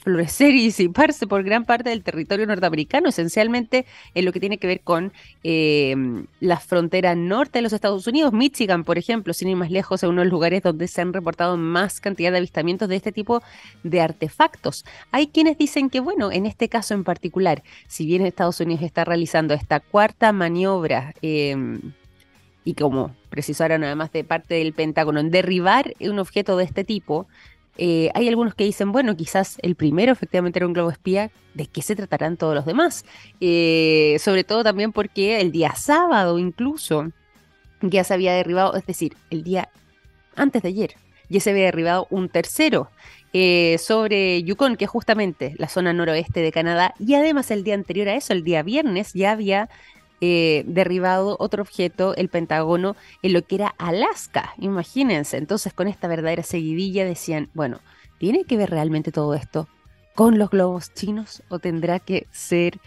florecer 0.00 0.54
y 0.54 0.64
disiparse 0.64 1.26
por 1.26 1.42
gran 1.42 1.64
parte 1.64 1.90
del 1.90 2.02
territorio 2.02 2.46
norteamericano, 2.46 3.08
esencialmente 3.08 3.86
en 4.14 4.24
lo 4.24 4.32
que 4.32 4.40
tiene 4.40 4.58
que 4.58 4.66
ver 4.66 4.80
con 4.80 5.12
eh, 5.44 5.94
la 6.40 6.58
frontera 6.58 7.14
norte 7.14 7.58
de 7.58 7.62
los 7.62 7.72
Estados 7.72 8.06
Unidos, 8.06 8.32
Michigan, 8.32 8.84
por 8.84 8.98
ejemplo, 8.98 9.32
sin 9.32 9.48
ir 9.48 9.56
más 9.56 9.70
lejos, 9.70 10.02
es 10.02 10.08
uno 10.08 10.20
de 10.20 10.26
los 10.26 10.32
lugares 10.32 10.62
donde 10.62 10.88
se 10.88 11.00
han 11.00 11.12
reportado 11.12 11.56
más 11.56 12.00
cantidad 12.00 12.32
de 12.32 12.38
avistamientos 12.38 12.88
de 12.88 12.96
este 12.96 13.12
tipo 13.12 13.42
de 13.82 14.00
artefactos. 14.00 14.84
Hay 15.12 15.28
quienes 15.28 15.58
dicen 15.58 15.90
que, 15.90 16.00
bueno, 16.00 16.32
en 16.32 16.46
este 16.46 16.68
caso 16.68 16.94
en 16.94 17.04
particular, 17.04 17.62
si 17.86 18.06
bien 18.06 18.26
Estados 18.26 18.60
Unidos 18.60 18.82
está 18.82 19.04
realizando 19.04 19.54
esta 19.54 19.80
cuarta 19.80 20.32
maniobra, 20.32 21.14
em, 21.22 21.92
y 22.64 22.74
como 22.74 23.14
precisaron 23.30 23.84
además 23.84 24.12
de 24.12 24.24
parte 24.24 24.54
del 24.54 24.72
Pentágono, 24.72 25.20
en 25.20 25.30
derribar 25.30 25.94
un 26.00 26.18
objeto 26.18 26.56
de 26.56 26.64
este 26.64 26.84
tipo, 26.84 27.26
eh, 27.82 28.10
hay 28.12 28.28
algunos 28.28 28.54
que 28.54 28.64
dicen, 28.64 28.92
bueno, 28.92 29.16
quizás 29.16 29.56
el 29.62 29.74
primero 29.74 30.12
efectivamente 30.12 30.58
era 30.58 30.66
un 30.66 30.74
globo 30.74 30.90
espía, 30.90 31.30
¿de 31.54 31.66
qué 31.66 31.80
se 31.80 31.96
tratarán 31.96 32.36
todos 32.36 32.54
los 32.54 32.66
demás? 32.66 33.06
Eh, 33.40 34.18
sobre 34.20 34.44
todo 34.44 34.62
también 34.62 34.92
porque 34.92 35.40
el 35.40 35.50
día 35.50 35.74
sábado 35.74 36.38
incluso 36.38 37.10
ya 37.80 38.04
se 38.04 38.12
había 38.12 38.34
derribado, 38.34 38.76
es 38.76 38.84
decir, 38.84 39.16
el 39.30 39.44
día 39.44 39.70
antes 40.36 40.60
de 40.60 40.68
ayer, 40.68 40.94
ya 41.30 41.40
se 41.40 41.52
había 41.52 41.64
derribado 41.64 42.06
un 42.10 42.28
tercero 42.28 42.90
eh, 43.32 43.78
sobre 43.78 44.42
Yukon, 44.42 44.76
que 44.76 44.84
es 44.84 44.90
justamente 44.90 45.54
la 45.56 45.68
zona 45.68 45.94
noroeste 45.94 46.40
de 46.40 46.52
Canadá, 46.52 46.92
y 46.98 47.14
además 47.14 47.50
el 47.50 47.64
día 47.64 47.76
anterior 47.76 48.08
a 48.08 48.14
eso, 48.14 48.34
el 48.34 48.44
día 48.44 48.62
viernes, 48.62 49.14
ya 49.14 49.30
había 49.30 49.70
eh, 50.20 50.64
derribado 50.66 51.36
otro 51.38 51.62
objeto, 51.62 52.14
el 52.16 52.28
Pentágono, 52.28 52.96
en 53.22 53.32
lo 53.32 53.42
que 53.42 53.56
era 53.56 53.74
Alaska. 53.78 54.54
Imagínense. 54.58 55.36
Entonces, 55.36 55.72
con 55.72 55.88
esta 55.88 56.08
verdadera 56.08 56.42
seguidilla 56.42 57.04
decían, 57.04 57.50
bueno, 57.54 57.80
¿tiene 58.18 58.44
que 58.44 58.56
ver 58.56 58.70
realmente 58.70 59.12
todo 59.12 59.34
esto 59.34 59.68
con 60.14 60.38
los 60.38 60.50
globos 60.50 60.92
chinos 60.92 61.42
o 61.48 61.58
tendrá 61.58 61.98
que 61.98 62.26
ser 62.30 62.78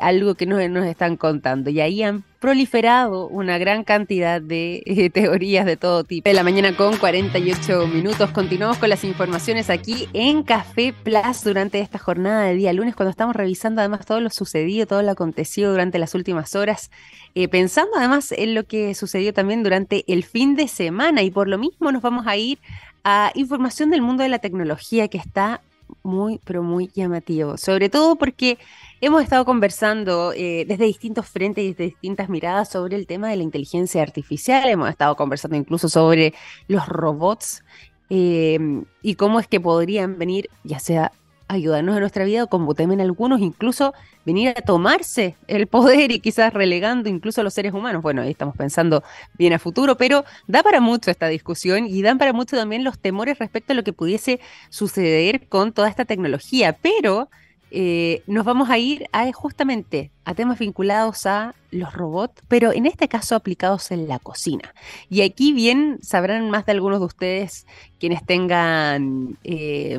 algo 0.00 0.34
que 0.34 0.46
nos, 0.46 0.68
nos 0.70 0.86
están 0.86 1.16
contando. 1.16 1.70
Y 1.70 1.80
ahí 1.80 2.02
han 2.02 2.24
proliferado 2.40 3.28
una 3.28 3.58
gran 3.58 3.84
cantidad 3.84 4.40
de 4.40 4.82
eh, 4.86 5.10
teorías 5.10 5.66
de 5.66 5.76
todo 5.76 6.04
tipo. 6.04 6.28
De 6.28 6.34
la 6.34 6.42
mañana 6.42 6.74
con 6.74 6.96
48 6.96 7.86
minutos. 7.86 8.30
Continuamos 8.30 8.78
con 8.78 8.88
las 8.88 9.04
informaciones 9.04 9.68
aquí 9.68 10.08
en 10.14 10.42
Café 10.42 10.94
Plus 11.04 11.44
durante 11.44 11.80
esta 11.80 11.98
jornada 11.98 12.44
de 12.44 12.54
día 12.54 12.72
lunes, 12.72 12.96
cuando 12.96 13.10
estamos 13.10 13.36
revisando 13.36 13.82
además 13.82 14.06
todo 14.06 14.20
lo 14.20 14.30
sucedido, 14.30 14.86
todo 14.86 15.02
lo 15.02 15.10
acontecido 15.10 15.70
durante 15.70 15.98
las 15.98 16.14
últimas 16.14 16.54
horas, 16.56 16.90
eh, 17.34 17.46
pensando 17.48 17.92
además 17.96 18.32
en 18.32 18.54
lo 18.54 18.64
que 18.64 18.94
sucedió 18.94 19.34
también 19.34 19.62
durante 19.62 20.04
el 20.12 20.24
fin 20.24 20.56
de 20.56 20.66
semana. 20.66 21.22
Y 21.22 21.30
por 21.30 21.46
lo 21.46 21.58
mismo 21.58 21.92
nos 21.92 22.00
vamos 22.00 22.26
a 22.26 22.36
ir 22.36 22.58
a 23.04 23.32
información 23.34 23.90
del 23.90 24.02
mundo 24.02 24.22
de 24.22 24.28
la 24.30 24.38
tecnología 24.38 25.08
que 25.08 25.18
está 25.18 25.60
muy, 26.02 26.40
pero 26.44 26.62
muy 26.62 26.88
llamativo. 26.94 27.56
Sobre 27.56 27.88
todo 27.88 28.16
porque 28.16 28.58
hemos 29.00 29.22
estado 29.22 29.44
conversando 29.44 30.32
eh, 30.32 30.64
desde 30.66 30.84
distintos 30.84 31.26
frentes 31.26 31.64
y 31.64 31.68
desde 31.70 31.84
distintas 31.84 32.28
miradas 32.28 32.70
sobre 32.70 32.96
el 32.96 33.06
tema 33.06 33.28
de 33.28 33.36
la 33.36 33.42
inteligencia 33.42 34.02
artificial. 34.02 34.68
Hemos 34.68 34.90
estado 34.90 35.16
conversando 35.16 35.56
incluso 35.56 35.88
sobre 35.88 36.34
los 36.68 36.86
robots 36.88 37.64
eh, 38.10 38.58
y 39.02 39.14
cómo 39.14 39.40
es 39.40 39.46
que 39.46 39.60
podrían 39.60 40.18
venir, 40.18 40.50
ya 40.64 40.80
sea 40.80 41.12
ayudarnos 41.50 41.96
en 41.96 42.00
nuestra 42.00 42.24
vida 42.24 42.46
como 42.46 42.74
temen 42.74 43.00
algunos, 43.00 43.40
incluso 43.40 43.92
venir 44.24 44.50
a 44.50 44.62
tomarse 44.62 45.36
el 45.48 45.66
poder 45.66 46.12
y 46.12 46.20
quizás 46.20 46.54
relegando 46.54 47.08
incluso 47.08 47.40
a 47.40 47.44
los 47.44 47.54
seres 47.54 47.74
humanos. 47.74 48.02
Bueno, 48.02 48.22
ahí 48.22 48.30
estamos 48.30 48.56
pensando 48.56 49.02
bien 49.36 49.52
a 49.52 49.58
futuro, 49.58 49.96
pero 49.96 50.24
da 50.46 50.62
para 50.62 50.80
mucho 50.80 51.10
esta 51.10 51.26
discusión 51.26 51.86
y 51.86 52.02
dan 52.02 52.18
para 52.18 52.32
mucho 52.32 52.56
también 52.56 52.84
los 52.84 52.98
temores 52.98 53.38
respecto 53.38 53.72
a 53.72 53.76
lo 53.76 53.82
que 53.82 53.92
pudiese 53.92 54.40
suceder 54.68 55.48
con 55.48 55.72
toda 55.72 55.88
esta 55.88 56.04
tecnología. 56.04 56.78
Pero 56.80 57.28
eh, 57.72 58.22
nos 58.28 58.44
vamos 58.44 58.70
a 58.70 58.78
ir 58.78 59.06
a, 59.12 59.30
justamente 59.32 60.12
a 60.24 60.34
temas 60.34 60.58
vinculados 60.58 61.26
a 61.26 61.56
los 61.72 61.92
robots, 61.92 62.42
pero 62.46 62.72
en 62.72 62.86
este 62.86 63.08
caso 63.08 63.34
aplicados 63.34 63.90
en 63.90 64.06
la 64.06 64.20
cocina. 64.20 64.72
Y 65.08 65.22
aquí 65.22 65.52
bien 65.52 65.98
sabrán 66.00 66.48
más 66.48 66.64
de 66.64 66.72
algunos 66.72 67.00
de 67.00 67.06
ustedes 67.06 67.66
quienes 67.98 68.24
tengan... 68.24 69.36
Eh, 69.42 69.98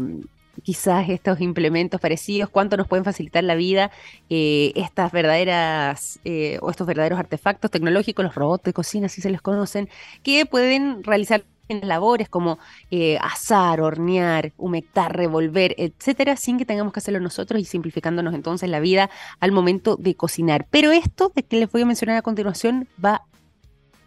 quizás 0.63 1.10
estos 1.10 1.41
implementos 1.41 2.00
parecidos, 2.00 2.50
cuánto 2.50 2.78
nos 2.78 2.88
pueden 2.88 3.06
facilitar 3.06 3.43
la 3.43 3.56
vida 3.56 3.91
eh, 4.30 4.71
estas 4.76 5.12
verdaderas 5.12 6.19
eh, 6.24 6.60
o 6.62 6.69
estos 6.69 6.88
verdaderos 6.88 7.19
artefactos 7.19 7.71
tecnológicos, 7.71 8.24
los 8.24 8.36
robots 8.36 8.63
de 8.63 8.74
cocina, 8.74 9.10
si 9.10 9.21
se 9.21 9.30
les 9.30 9.41
conocen, 9.41 9.89
que 10.24 10.45
pueden 10.45 11.04
realizar 11.04 11.43
labores 11.69 12.28
como 12.28 12.60
eh, 12.89 13.17
asar, 13.21 13.82
hornear, 13.82 14.52
humectar, 14.58 15.15
revolver, 15.15 15.74
etcétera, 15.78 16.36
sin 16.36 16.58
que 16.58 16.65
tengamos 16.65 16.91
que 16.91 17.00
hacerlo 17.00 17.19
nosotros 17.19 17.62
y 17.62 17.65
simplificándonos 17.65 18.34
entonces 18.34 18.69
la 18.69 18.80
vida 18.80 19.10
al 19.39 19.52
momento 19.52 19.95
de 19.95 20.15
cocinar. 20.15 20.67
Pero 20.69 20.91
esto 20.91 21.32
que 21.32 21.45
les 21.52 21.71
voy 21.71 21.84
a 21.84 21.86
mencionar 21.86 22.17
a 22.17 22.21
continuación 22.21 22.88
va 23.04 23.24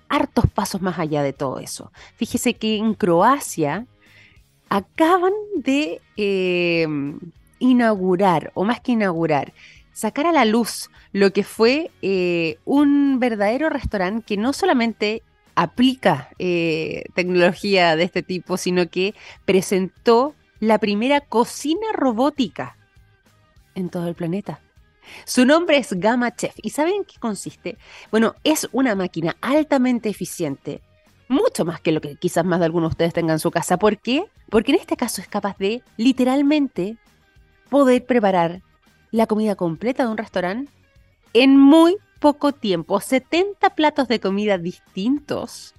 hartos 0.09 0.47
pasos 0.51 0.83
más 0.83 0.99
allá 0.99 1.23
de 1.23 1.33
todo 1.33 1.59
eso. 1.59 1.91
Fíjese 2.17 2.55
que 2.55 2.77
en 2.77 2.95
Croacia 2.95 3.87
acaban 4.75 5.33
de 5.55 6.01
eh, 6.17 6.85
inaugurar, 7.61 8.51
o 8.55 8.65
más 8.65 8.81
que 8.81 8.91
inaugurar, 8.91 9.53
sacar 9.93 10.27
a 10.27 10.33
la 10.33 10.45
luz 10.45 10.91
lo 11.13 11.33
que 11.33 11.45
fue 11.45 11.93
eh, 12.03 12.59
un 12.65 13.21
verdadero 13.21 13.71
restaurante 13.71 14.25
que 14.27 14.37
no 14.37 14.53
solamente 14.53 15.23
aplica 15.55 16.31
eh, 16.41 17.05
tecnología 17.15 17.95
de 17.95 18.03
este 18.03 18.25
tipo, 18.25 18.57
sino 18.57 18.89
que 18.89 19.15
presentó 19.45 20.35
la 20.59 20.79
primera 20.79 21.21
cocina 21.21 21.87
robótica 21.93 22.77
en 23.77 23.91
todo 23.91 24.09
el 24.09 24.17
planeta. 24.17 24.61
Su 25.25 25.47
nombre 25.47 25.77
es 25.77 25.93
Gamma 25.93 26.35
Chef. 26.35 26.57
¿Y 26.63 26.71
saben 26.71 26.95
en 26.95 27.05
qué 27.05 27.21
consiste? 27.21 27.79
Bueno, 28.11 28.35
es 28.43 28.69
una 28.73 28.97
máquina 28.97 29.37
altamente 29.41 30.09
eficiente 30.09 30.81
mucho 31.29 31.65
más 31.65 31.81
que 31.81 31.93
lo 31.93 32.01
que 32.01 32.17
quizás 32.17 32.45
más 32.45 32.61
de 32.61 32.67
algunos 32.67 32.91
de 32.91 32.95
ustedes 32.95 33.15
tengan 33.15 33.35
en 33.35 33.41
su 33.41 33.51
casa. 33.51 33.79
¿Por 33.79 33.99
qué? 33.99 34.25
Porque 34.51 34.73
en 34.73 34.79
este 34.79 34.97
caso 34.97 35.21
es 35.21 35.29
capaz 35.29 35.57
de 35.59 35.83
literalmente 35.97 36.97
poder 37.71 38.05
preparar 38.05 38.63
la 39.11 39.27
comida 39.27 39.55
completa 39.55 40.05
de 40.05 40.11
un 40.11 40.17
restaurante 40.17 40.73
en 41.33 41.59
muy 41.59 41.97
poco 42.21 42.53
tiempo, 42.53 43.01
70 43.01 43.71
platos 43.71 44.09
de 44.09 44.21
comida 44.21 44.59
distintos 44.59 45.75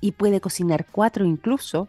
y 0.00 0.12
puede 0.12 0.40
cocinar 0.40 0.86
cuatro 0.90 1.24
incluso 1.24 1.88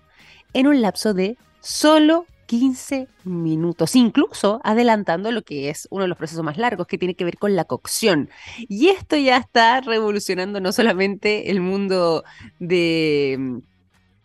en 0.53 0.67
un 0.67 0.81
lapso 0.81 1.13
de 1.13 1.37
solo 1.61 2.25
15 2.47 3.07
minutos, 3.25 3.95
incluso 3.95 4.59
adelantando 4.63 5.31
lo 5.31 5.43
que 5.43 5.69
es 5.69 5.87
uno 5.91 6.03
de 6.03 6.07
los 6.07 6.17
procesos 6.17 6.43
más 6.43 6.57
largos 6.57 6.87
que 6.87 6.97
tiene 6.97 7.15
que 7.15 7.25
ver 7.25 7.37
con 7.37 7.55
la 7.55 7.65
cocción. 7.65 8.29
Y 8.67 8.87
esto 8.87 9.15
ya 9.17 9.37
está 9.37 9.81
revolucionando 9.81 10.59
no 10.59 10.71
solamente 10.71 11.51
el 11.51 11.61
mundo 11.61 12.23
de 12.59 13.61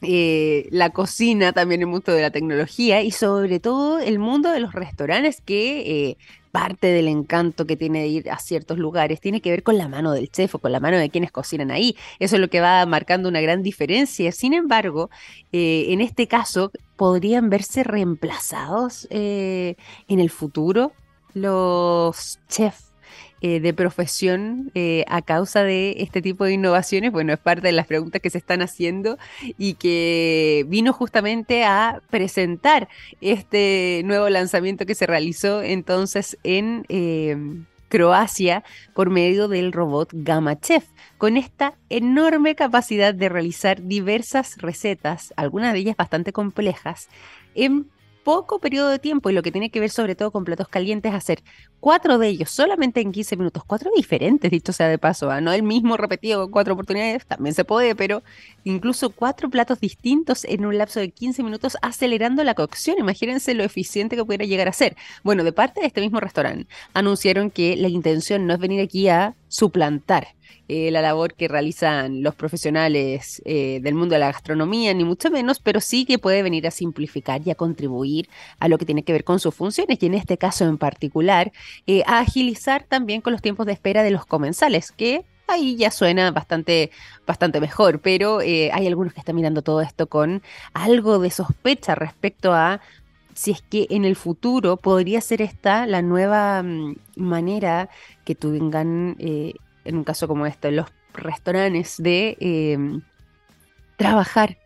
eh, 0.02 0.68
la 0.70 0.90
cocina, 0.90 1.52
también 1.52 1.82
el 1.82 1.88
mundo 1.88 2.12
de 2.12 2.22
la 2.22 2.30
tecnología 2.30 3.02
y 3.02 3.10
sobre 3.10 3.60
todo 3.60 3.98
el 3.98 4.18
mundo 4.18 4.50
de 4.50 4.60
los 4.60 4.72
restaurantes 4.72 5.40
que 5.40 5.80
eh, 5.80 6.16
parte 6.52 6.88
del 6.88 7.08
encanto 7.08 7.66
que 7.66 7.76
tiene 7.76 8.02
de 8.02 8.06
ir 8.08 8.30
a 8.30 8.38
ciertos 8.38 8.78
lugares 8.78 9.20
tiene 9.20 9.40
que 9.40 9.50
ver 9.50 9.62
con 9.62 9.78
la 9.78 9.88
mano 9.88 10.12
del 10.12 10.30
chef 10.30 10.54
o 10.54 10.58
con 10.58 10.70
la 10.70 10.80
mano 10.80 10.98
de 10.98 11.10
quienes 11.10 11.32
cocinan 11.32 11.70
ahí. 11.70 11.96
Eso 12.20 12.36
es 12.36 12.40
lo 12.40 12.48
que 12.48 12.60
va 12.60 12.84
marcando 12.86 13.28
una 13.28 13.40
gran 13.40 13.62
diferencia. 13.62 14.30
Sin 14.30 14.52
embargo, 14.52 15.10
eh, 15.50 15.86
en 15.88 16.00
este 16.00 16.28
caso, 16.28 16.70
podrían 16.96 17.50
verse 17.50 17.82
reemplazados 17.82 19.08
eh, 19.10 19.76
en 20.06 20.20
el 20.20 20.30
futuro 20.30 20.92
los 21.34 22.38
chefs 22.48 22.91
eh, 23.42 23.60
de 23.60 23.74
profesión 23.74 24.70
eh, 24.74 25.04
a 25.08 25.20
causa 25.20 25.64
de 25.64 25.96
este 25.98 26.22
tipo 26.22 26.44
de 26.44 26.52
innovaciones? 26.52 27.12
Bueno, 27.12 27.32
es 27.32 27.38
parte 27.40 27.66
de 27.66 27.72
las 27.72 27.86
preguntas 27.86 28.22
que 28.22 28.30
se 28.30 28.38
están 28.38 28.62
haciendo 28.62 29.18
y 29.58 29.74
que 29.74 30.64
vino 30.68 30.92
justamente 30.92 31.64
a 31.64 32.00
presentar 32.08 32.88
este 33.20 34.02
nuevo 34.04 34.28
lanzamiento 34.28 34.86
que 34.86 34.94
se 34.94 35.06
realizó 35.06 35.62
entonces 35.62 36.38
en... 36.44 36.86
Eh, 36.88 37.36
Croacia 37.92 38.64
por 38.94 39.10
medio 39.10 39.48
del 39.48 39.70
robot 39.70 40.08
Gamma 40.14 40.58
Chef, 40.58 40.86
con 41.18 41.36
esta 41.36 41.74
enorme 41.90 42.54
capacidad 42.54 43.12
de 43.12 43.28
realizar 43.28 43.82
diversas 43.82 44.56
recetas, 44.56 45.34
algunas 45.36 45.74
de 45.74 45.80
ellas 45.80 45.96
bastante 45.98 46.32
complejas, 46.32 47.10
en 47.54 47.90
poco 48.22 48.58
periodo 48.58 48.88
de 48.88 48.98
tiempo 48.98 49.30
y 49.30 49.32
lo 49.32 49.42
que 49.42 49.52
tiene 49.52 49.70
que 49.70 49.80
ver 49.80 49.90
sobre 49.90 50.14
todo 50.14 50.30
con 50.30 50.44
platos 50.44 50.68
calientes, 50.68 51.12
hacer 51.14 51.42
cuatro 51.80 52.18
de 52.18 52.28
ellos 52.28 52.50
solamente 52.50 53.00
en 53.00 53.12
15 53.12 53.36
minutos, 53.36 53.64
cuatro 53.66 53.90
diferentes, 53.96 54.50
dicho 54.50 54.72
sea 54.72 54.88
de 54.88 54.98
paso, 54.98 55.30
¿ah? 55.30 55.40
no 55.40 55.52
el 55.52 55.62
mismo 55.62 55.96
repetido 55.96 56.50
cuatro 56.50 56.74
oportunidades, 56.74 57.26
también 57.26 57.54
se 57.54 57.64
puede, 57.64 57.94
pero 57.94 58.22
incluso 58.64 59.10
cuatro 59.10 59.50
platos 59.50 59.80
distintos 59.80 60.44
en 60.44 60.64
un 60.64 60.78
lapso 60.78 61.00
de 61.00 61.10
15 61.10 61.42
minutos 61.42 61.76
acelerando 61.82 62.44
la 62.44 62.54
cocción. 62.54 62.98
Imagínense 62.98 63.54
lo 63.54 63.64
eficiente 63.64 64.16
que 64.16 64.24
pudiera 64.24 64.44
llegar 64.44 64.68
a 64.68 64.72
ser. 64.72 64.96
Bueno, 65.22 65.44
de 65.44 65.52
parte 65.52 65.80
de 65.80 65.86
este 65.86 66.00
mismo 66.00 66.20
restaurante, 66.20 66.66
anunciaron 66.94 67.50
que 67.50 67.76
la 67.76 67.88
intención 67.88 68.46
no 68.46 68.54
es 68.54 68.60
venir 68.60 68.80
aquí 68.80 69.08
a 69.08 69.34
suplantar 69.52 70.28
eh, 70.66 70.90
la 70.90 71.02
labor 71.02 71.34
que 71.34 71.46
realizan 71.46 72.22
los 72.22 72.34
profesionales 72.34 73.42
eh, 73.44 73.80
del 73.82 73.94
mundo 73.94 74.14
de 74.14 74.20
la 74.20 74.32
gastronomía, 74.32 74.94
ni 74.94 75.04
mucho 75.04 75.30
menos, 75.30 75.60
pero 75.60 75.82
sí 75.82 76.06
que 76.06 76.18
puede 76.18 76.42
venir 76.42 76.66
a 76.66 76.70
simplificar 76.70 77.42
y 77.44 77.50
a 77.50 77.54
contribuir 77.54 78.30
a 78.58 78.68
lo 78.68 78.78
que 78.78 78.86
tiene 78.86 79.02
que 79.02 79.12
ver 79.12 79.24
con 79.24 79.40
sus 79.40 79.54
funciones 79.54 79.98
y 80.00 80.06
en 80.06 80.14
este 80.14 80.38
caso 80.38 80.64
en 80.64 80.78
particular, 80.78 81.52
eh, 81.86 82.02
a 82.06 82.20
agilizar 82.20 82.84
también 82.84 83.20
con 83.20 83.34
los 83.34 83.42
tiempos 83.42 83.66
de 83.66 83.74
espera 83.74 84.02
de 84.02 84.10
los 84.10 84.24
comensales, 84.24 84.90
que 84.90 85.26
ahí 85.48 85.76
ya 85.76 85.90
suena 85.90 86.30
bastante, 86.30 86.90
bastante 87.26 87.60
mejor, 87.60 88.00
pero 88.00 88.38
hay 88.38 88.86
algunos 88.86 89.12
que 89.12 89.20
están 89.20 89.36
mirando 89.36 89.60
todo 89.60 89.82
esto 89.82 90.06
con 90.06 90.42
algo 90.72 91.18
de 91.18 91.30
sospecha 91.30 91.94
respecto 91.94 92.54
a 92.54 92.80
si 93.34 93.52
es 93.52 93.62
que 93.62 93.86
en 93.90 94.04
el 94.04 94.16
futuro 94.16 94.76
podría 94.76 95.20
ser 95.20 95.42
esta 95.42 95.86
la 95.86 96.02
nueva 96.02 96.62
mm, 96.62 96.96
manera 97.16 97.88
que 98.24 98.34
tengan 98.34 99.16
en 99.84 99.96
un 99.96 100.04
caso 100.04 100.28
como 100.28 100.46
este, 100.46 100.70
los 100.70 100.86
restaurantes 101.12 101.96
de 101.98 102.36
em, 102.40 103.02
trabajar, 103.96 104.58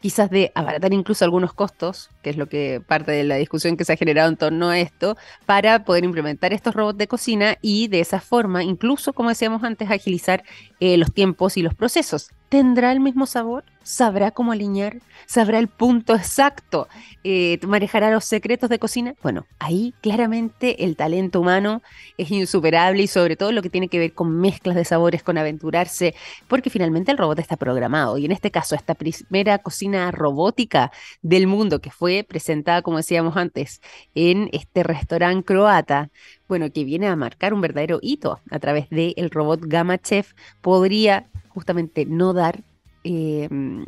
quizás 0.00 0.30
de 0.30 0.52
abaratar 0.54 0.92
incluso 0.92 1.24
algunos 1.24 1.52
costos, 1.52 2.10
que 2.22 2.30
es 2.30 2.36
lo 2.36 2.48
que 2.48 2.82
parte 2.86 3.12
de 3.12 3.24
la 3.24 3.36
discusión 3.36 3.76
que 3.76 3.84
se 3.84 3.92
ha 3.92 3.96
generado 3.96 4.28
en 4.28 4.36
torno 4.36 4.68
a 4.68 4.78
esto, 4.78 5.16
para 5.46 5.84
poder 5.84 6.04
implementar 6.04 6.52
estos 6.52 6.74
robots 6.74 6.98
de 6.98 7.08
cocina 7.08 7.56
y 7.62 7.88
de 7.88 8.00
esa 8.00 8.20
forma, 8.20 8.62
incluso 8.62 9.12
como 9.12 9.30
decíamos 9.30 9.62
antes, 9.64 9.90
agilizar 9.90 10.44
eh, 10.80 10.96
los 10.96 11.12
tiempos 11.12 11.56
y 11.56 11.62
los 11.62 11.74
procesos. 11.74 12.30
¿Tendrá 12.48 12.92
el 12.92 13.00
mismo 13.00 13.26
sabor? 13.26 13.64
¿Sabrá 13.84 14.30
cómo 14.30 14.52
alinear? 14.52 15.02
¿Sabrá 15.26 15.58
el 15.58 15.68
punto 15.68 16.14
exacto? 16.14 16.88
Eh, 17.22 17.58
¿Manejará 17.66 18.10
los 18.10 18.24
secretos 18.24 18.70
de 18.70 18.78
cocina? 18.78 19.14
Bueno, 19.22 19.46
ahí 19.58 19.92
claramente 20.00 20.84
el 20.84 20.96
talento 20.96 21.42
humano 21.42 21.82
es 22.16 22.30
insuperable 22.30 23.02
y 23.02 23.06
sobre 23.06 23.36
todo 23.36 23.52
lo 23.52 23.60
que 23.60 23.68
tiene 23.68 23.88
que 23.88 23.98
ver 23.98 24.14
con 24.14 24.40
mezclas 24.40 24.74
de 24.74 24.86
sabores, 24.86 25.22
con 25.22 25.36
aventurarse, 25.36 26.14
porque 26.48 26.70
finalmente 26.70 27.12
el 27.12 27.18
robot 27.18 27.38
está 27.40 27.56
programado. 27.56 28.16
Y 28.16 28.24
en 28.24 28.32
este 28.32 28.50
caso, 28.50 28.74
esta 28.74 28.94
primera 28.94 29.58
cocina 29.58 30.10
robótica 30.10 30.90
del 31.20 31.46
mundo 31.46 31.82
que 31.82 31.90
fue 31.90 32.24
presentada, 32.26 32.80
como 32.80 32.96
decíamos 32.96 33.36
antes, 33.36 33.82
en 34.14 34.48
este 34.52 34.82
restaurante 34.82 35.44
croata, 35.44 36.10
bueno, 36.48 36.72
que 36.72 36.84
viene 36.84 37.06
a 37.08 37.16
marcar 37.16 37.52
un 37.52 37.60
verdadero 37.60 37.98
hito 38.00 38.40
a 38.50 38.58
través 38.58 38.88
del 38.88 39.30
robot 39.30 39.60
Gamma 39.66 39.98
Chef, 39.98 40.32
podría 40.62 41.28
justamente 41.48 42.06
no 42.06 42.32
dar 42.32 42.64
Em, 43.04 43.86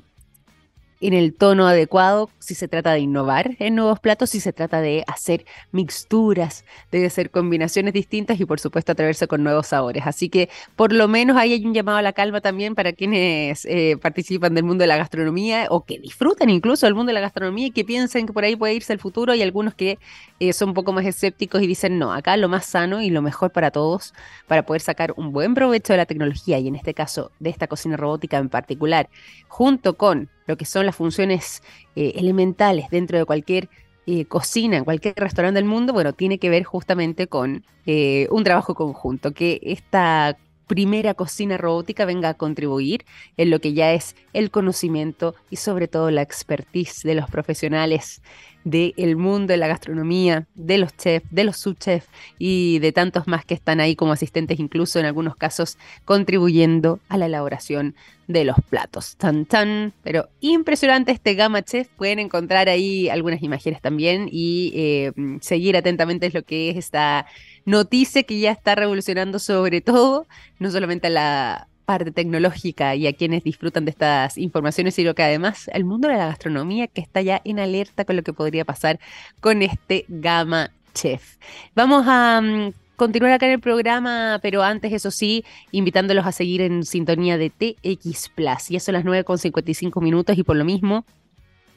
en 1.01 1.13
el 1.13 1.35
tono 1.35 1.67
adecuado 1.67 2.31
si 2.39 2.55
se 2.55 2.69
trata 2.69 2.93
de 2.93 3.01
innovar 3.01 3.57
en 3.59 3.75
nuevos 3.75 4.01
platos, 4.01 4.31
si 4.31 4.41
se 4.41 4.53
trata 4.53 4.81
de 4.81 5.05
hacer 5.07 5.45
mixturas, 5.73 6.65
de 6.91 7.05
hacer 7.07 7.31
combinaciones 7.31 7.93
distintas 7.93 8.41
y 8.41 8.45
por 8.45 8.61
supuesto 8.61 8.93
atreverse 8.93 9.27
con 9.27 9.43
nuevos 9.43 9.69
sabores. 9.69 10.07
Así 10.07 10.29
que 10.29 10.49
por 10.75 10.93
lo 10.93 11.09
menos 11.09 11.37
ahí 11.37 11.53
hay 11.53 11.65
un 11.65 11.75
llamado 11.75 11.99
a 11.99 12.03
la 12.03 12.13
calma 12.13 12.41
también 12.41 12.75
para 12.75 12.93
quienes 12.93 13.65
eh, 13.67 13.97
participan 14.01 14.55
del 14.55 14.65
mundo 14.65 14.83
de 14.83 14.89
la 14.89 14.97
gastronomía 14.97 15.67
o 15.71 15.85
que 15.85 15.99
disfrutan 15.99 16.51
incluso 16.51 16.87
del 16.87 16.95
mundo 16.95 17.11
de 17.11 17.15
la 17.15 17.21
gastronomía 17.21 17.67
y 17.67 17.71
que 17.71 17.85
piensen 17.85 18.27
que 18.27 18.33
por 18.33 18.45
ahí 18.45 18.57
puede 18.57 18.75
irse 18.75 18.93
el 18.93 18.99
futuro 18.99 19.35
y 19.35 19.43
algunos 19.43 19.75
que 19.75 19.99
eh, 20.41 20.53
son 20.53 20.71
un 20.71 20.75
poco 20.75 20.93
más 20.93 21.05
escépticos 21.05 21.63
y 21.63 21.67
dicen 21.67 21.99
no, 21.99 22.13
acá 22.13 22.37
lo 22.37 22.49
más 22.49 22.67
sano 22.67 23.03
y 23.03 23.11
lo 23.11 23.23
mejor 23.23 23.51
para 23.53 23.71
todos 23.71 24.15
para 24.47 24.65
poder 24.65 24.81
sacar 24.81 25.13
un 25.17 25.33
buen 25.33 25.55
provecho 25.55 25.93
de 25.93 25.99
la 25.99 26.07
tecnología 26.07 26.59
y 26.59 26.69
en 26.69 26.77
este 26.77 26.95
caso 26.95 27.31
de 27.39 27.51
esta 27.51 27.67
cocina 27.67 27.97
robótica 27.97 28.39
en 28.39 28.49
particular, 28.49 29.09
junto 29.49 29.97
con 29.97 30.31
lo 30.47 30.57
que 30.57 30.65
son 30.65 30.87
las 30.87 30.97
funciones 30.97 31.63
eh, 31.95 32.13
elementales 32.17 32.91
dentro 32.91 33.19
de 33.19 33.25
cualquier 33.25 33.69
eh, 34.07 34.25
cocina, 34.27 34.77
en 34.77 34.85
cualquier 34.85 35.15
restaurante 35.17 35.59
del 35.59 35.69
mundo, 35.69 35.93
bueno, 35.93 36.13
tiene 36.13 36.39
que 36.39 36.49
ver 36.49 36.63
justamente 36.63 37.27
con 37.27 37.65
eh, 37.87 38.29
un 38.31 38.45
trabajo 38.45 38.75
conjunto, 38.75 39.33
que 39.33 39.59
esta 39.63 40.39
primera 40.67 41.15
cocina 41.15 41.57
robótica 41.59 42.05
venga 42.05 42.29
a 42.31 42.35
contribuir 42.35 43.05
en 43.37 43.51
lo 43.51 43.61
que 43.61 43.73
ya 43.73 43.93
es 43.93 44.17
el 44.33 44.51
conocimiento 44.51 45.35
y 45.51 45.57
sobre 45.57 45.89
todo 45.89 46.11
la 46.11 46.23
expertise 46.23 47.03
de 47.03 47.15
los 47.15 47.31
profesionales 47.31 48.23
del 48.67 49.15
mundo 49.17 49.53
de 49.53 49.59
la 49.59 49.69
gastronomía, 49.69 50.49
de 50.57 50.79
los 50.79 50.97
chefs, 50.97 51.29
de 51.31 51.45
los 51.45 51.57
subchefs 51.57 52.09
y 52.37 52.81
de 52.81 52.91
tantos 52.91 53.29
más 53.29 53.45
que 53.45 53.55
están 53.55 53.79
ahí 53.79 53.95
como 53.95 54.11
asistentes, 54.11 54.59
incluso 54.59 54.99
en 54.99 55.07
algunos 55.07 55.37
casos 55.37 55.79
contribuyendo 56.05 56.99
a 57.09 57.17
la 57.17 57.27
elaboración 57.27 57.95
de 58.27 58.45
los 58.45 58.57
platos. 58.69 59.17
Tan 59.19 59.47
tan, 59.47 59.93
pero 60.03 60.29
impresionante 60.41 61.13
este 61.13 61.35
Gama 61.35 61.63
Chef. 61.63 61.87
Pueden 61.97 62.19
encontrar 62.19 62.69
ahí 62.69 63.09
algunas 63.09 63.41
imágenes 63.41 63.81
también 63.81 64.29
y 64.33 64.73
eh, 64.75 65.13
seguir 65.41 65.77
atentamente 65.77 66.29
lo 66.35 66.43
que 66.43 66.71
es 66.71 66.77
esta 66.77 67.27
noticia 67.67 68.25
que 68.25 68.41
ya 68.41 68.51
está 68.51 68.75
revolucionando 68.75 69.39
sobre 69.39 69.81
todo, 69.81 70.27
no 70.59 70.73
solamente 70.73 71.09
la 71.09 71.69
parte 71.87 72.11
tecnológica 72.11 72.95
y 72.95 73.07
a 73.07 73.15
quienes 73.15 73.45
disfrutan 73.45 73.87
de 73.87 73.93
estas 73.93 74.37
informaciones, 74.37 74.95
sino 74.95 75.15
que 75.15 75.23
además 75.23 75.71
el 75.73 75.85
mundo 75.85 76.09
de 76.09 76.17
la 76.17 76.27
gastronomía 76.27 76.89
que 76.89 77.01
está 77.01 77.23
ya 77.23 77.41
en 77.45 77.59
alerta 77.61 78.05
con 78.05 78.17
lo 78.17 78.23
que 78.23 78.35
podría 78.35 78.65
pasar 78.65 78.99
con 79.41 79.63
este 79.63 80.05
Gama 80.09 80.71
Chef. 80.93 81.37
Vamos 81.75 82.05
a 82.09 82.41
mm, 82.43 82.73
continuar 82.97 83.33
acá 83.33 83.47
en 83.47 83.53
el 83.53 83.61
programa, 83.61 84.41
pero 84.43 84.63
antes, 84.63 84.93
eso 84.93 85.11
sí, 85.11 85.45
invitándolos 85.71 86.27
a 86.27 86.33
seguir 86.33 86.61
en 86.61 86.85
sintonía 86.85 87.39
de 87.39 87.51
TX 87.51 88.31
Plus. 88.31 88.69
Ya 88.69 88.81
son 88.81 88.95
las 88.95 89.05
9.55 89.05 90.03
minutos 90.03 90.37
y 90.37 90.43
por 90.43 90.57
lo 90.57 90.65
mismo 90.65 91.07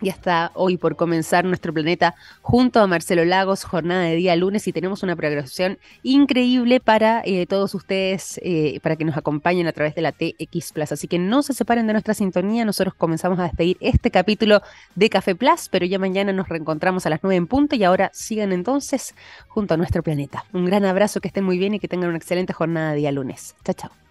ya 0.01 0.11
está 0.11 0.51
hoy 0.53 0.77
por 0.77 0.95
comenzar 0.95 1.45
nuestro 1.45 1.73
planeta 1.73 2.15
junto 2.41 2.79
a 2.79 2.87
Marcelo 2.87 3.25
Lagos, 3.25 3.63
jornada 3.63 4.03
de 4.03 4.15
día 4.15 4.35
lunes 4.35 4.67
y 4.67 4.73
tenemos 4.73 5.03
una 5.03 5.15
programación 5.15 5.77
increíble 6.03 6.79
para 6.79 7.21
eh, 7.25 7.45
todos 7.45 7.75
ustedes, 7.75 8.39
eh, 8.43 8.79
para 8.81 8.95
que 8.95 9.05
nos 9.05 9.17
acompañen 9.17 9.67
a 9.67 9.71
través 9.71 9.95
de 9.95 10.01
la 10.01 10.11
TX 10.11 10.71
Plus. 10.73 10.91
Así 10.91 11.07
que 11.07 11.19
no 11.19 11.41
se 11.41 11.53
separen 11.53 11.87
de 11.87 11.93
nuestra 11.93 12.13
sintonía, 12.13 12.65
nosotros 12.65 12.93
comenzamos 12.93 13.39
a 13.39 13.43
despedir 13.43 13.77
este 13.79 14.11
capítulo 14.11 14.61
de 14.95 15.09
Café 15.09 15.35
Plus, 15.35 15.69
pero 15.69 15.85
ya 15.85 15.99
mañana 15.99 16.33
nos 16.33 16.49
reencontramos 16.49 17.05
a 17.05 17.09
las 17.09 17.19
9 17.23 17.35
en 17.35 17.47
punto 17.47 17.75
y 17.75 17.83
ahora 17.83 18.11
sigan 18.13 18.51
entonces 18.51 19.15
junto 19.47 19.73
a 19.73 19.77
nuestro 19.77 20.03
planeta. 20.03 20.45
Un 20.53 20.65
gran 20.65 20.85
abrazo, 20.85 21.21
que 21.21 21.27
estén 21.27 21.43
muy 21.43 21.57
bien 21.57 21.73
y 21.73 21.79
que 21.79 21.87
tengan 21.87 22.09
una 22.09 22.17
excelente 22.17 22.53
jornada 22.53 22.91
de 22.91 22.97
día 22.97 23.11
lunes. 23.11 23.55
Chao, 23.63 23.75
chao. 23.75 24.08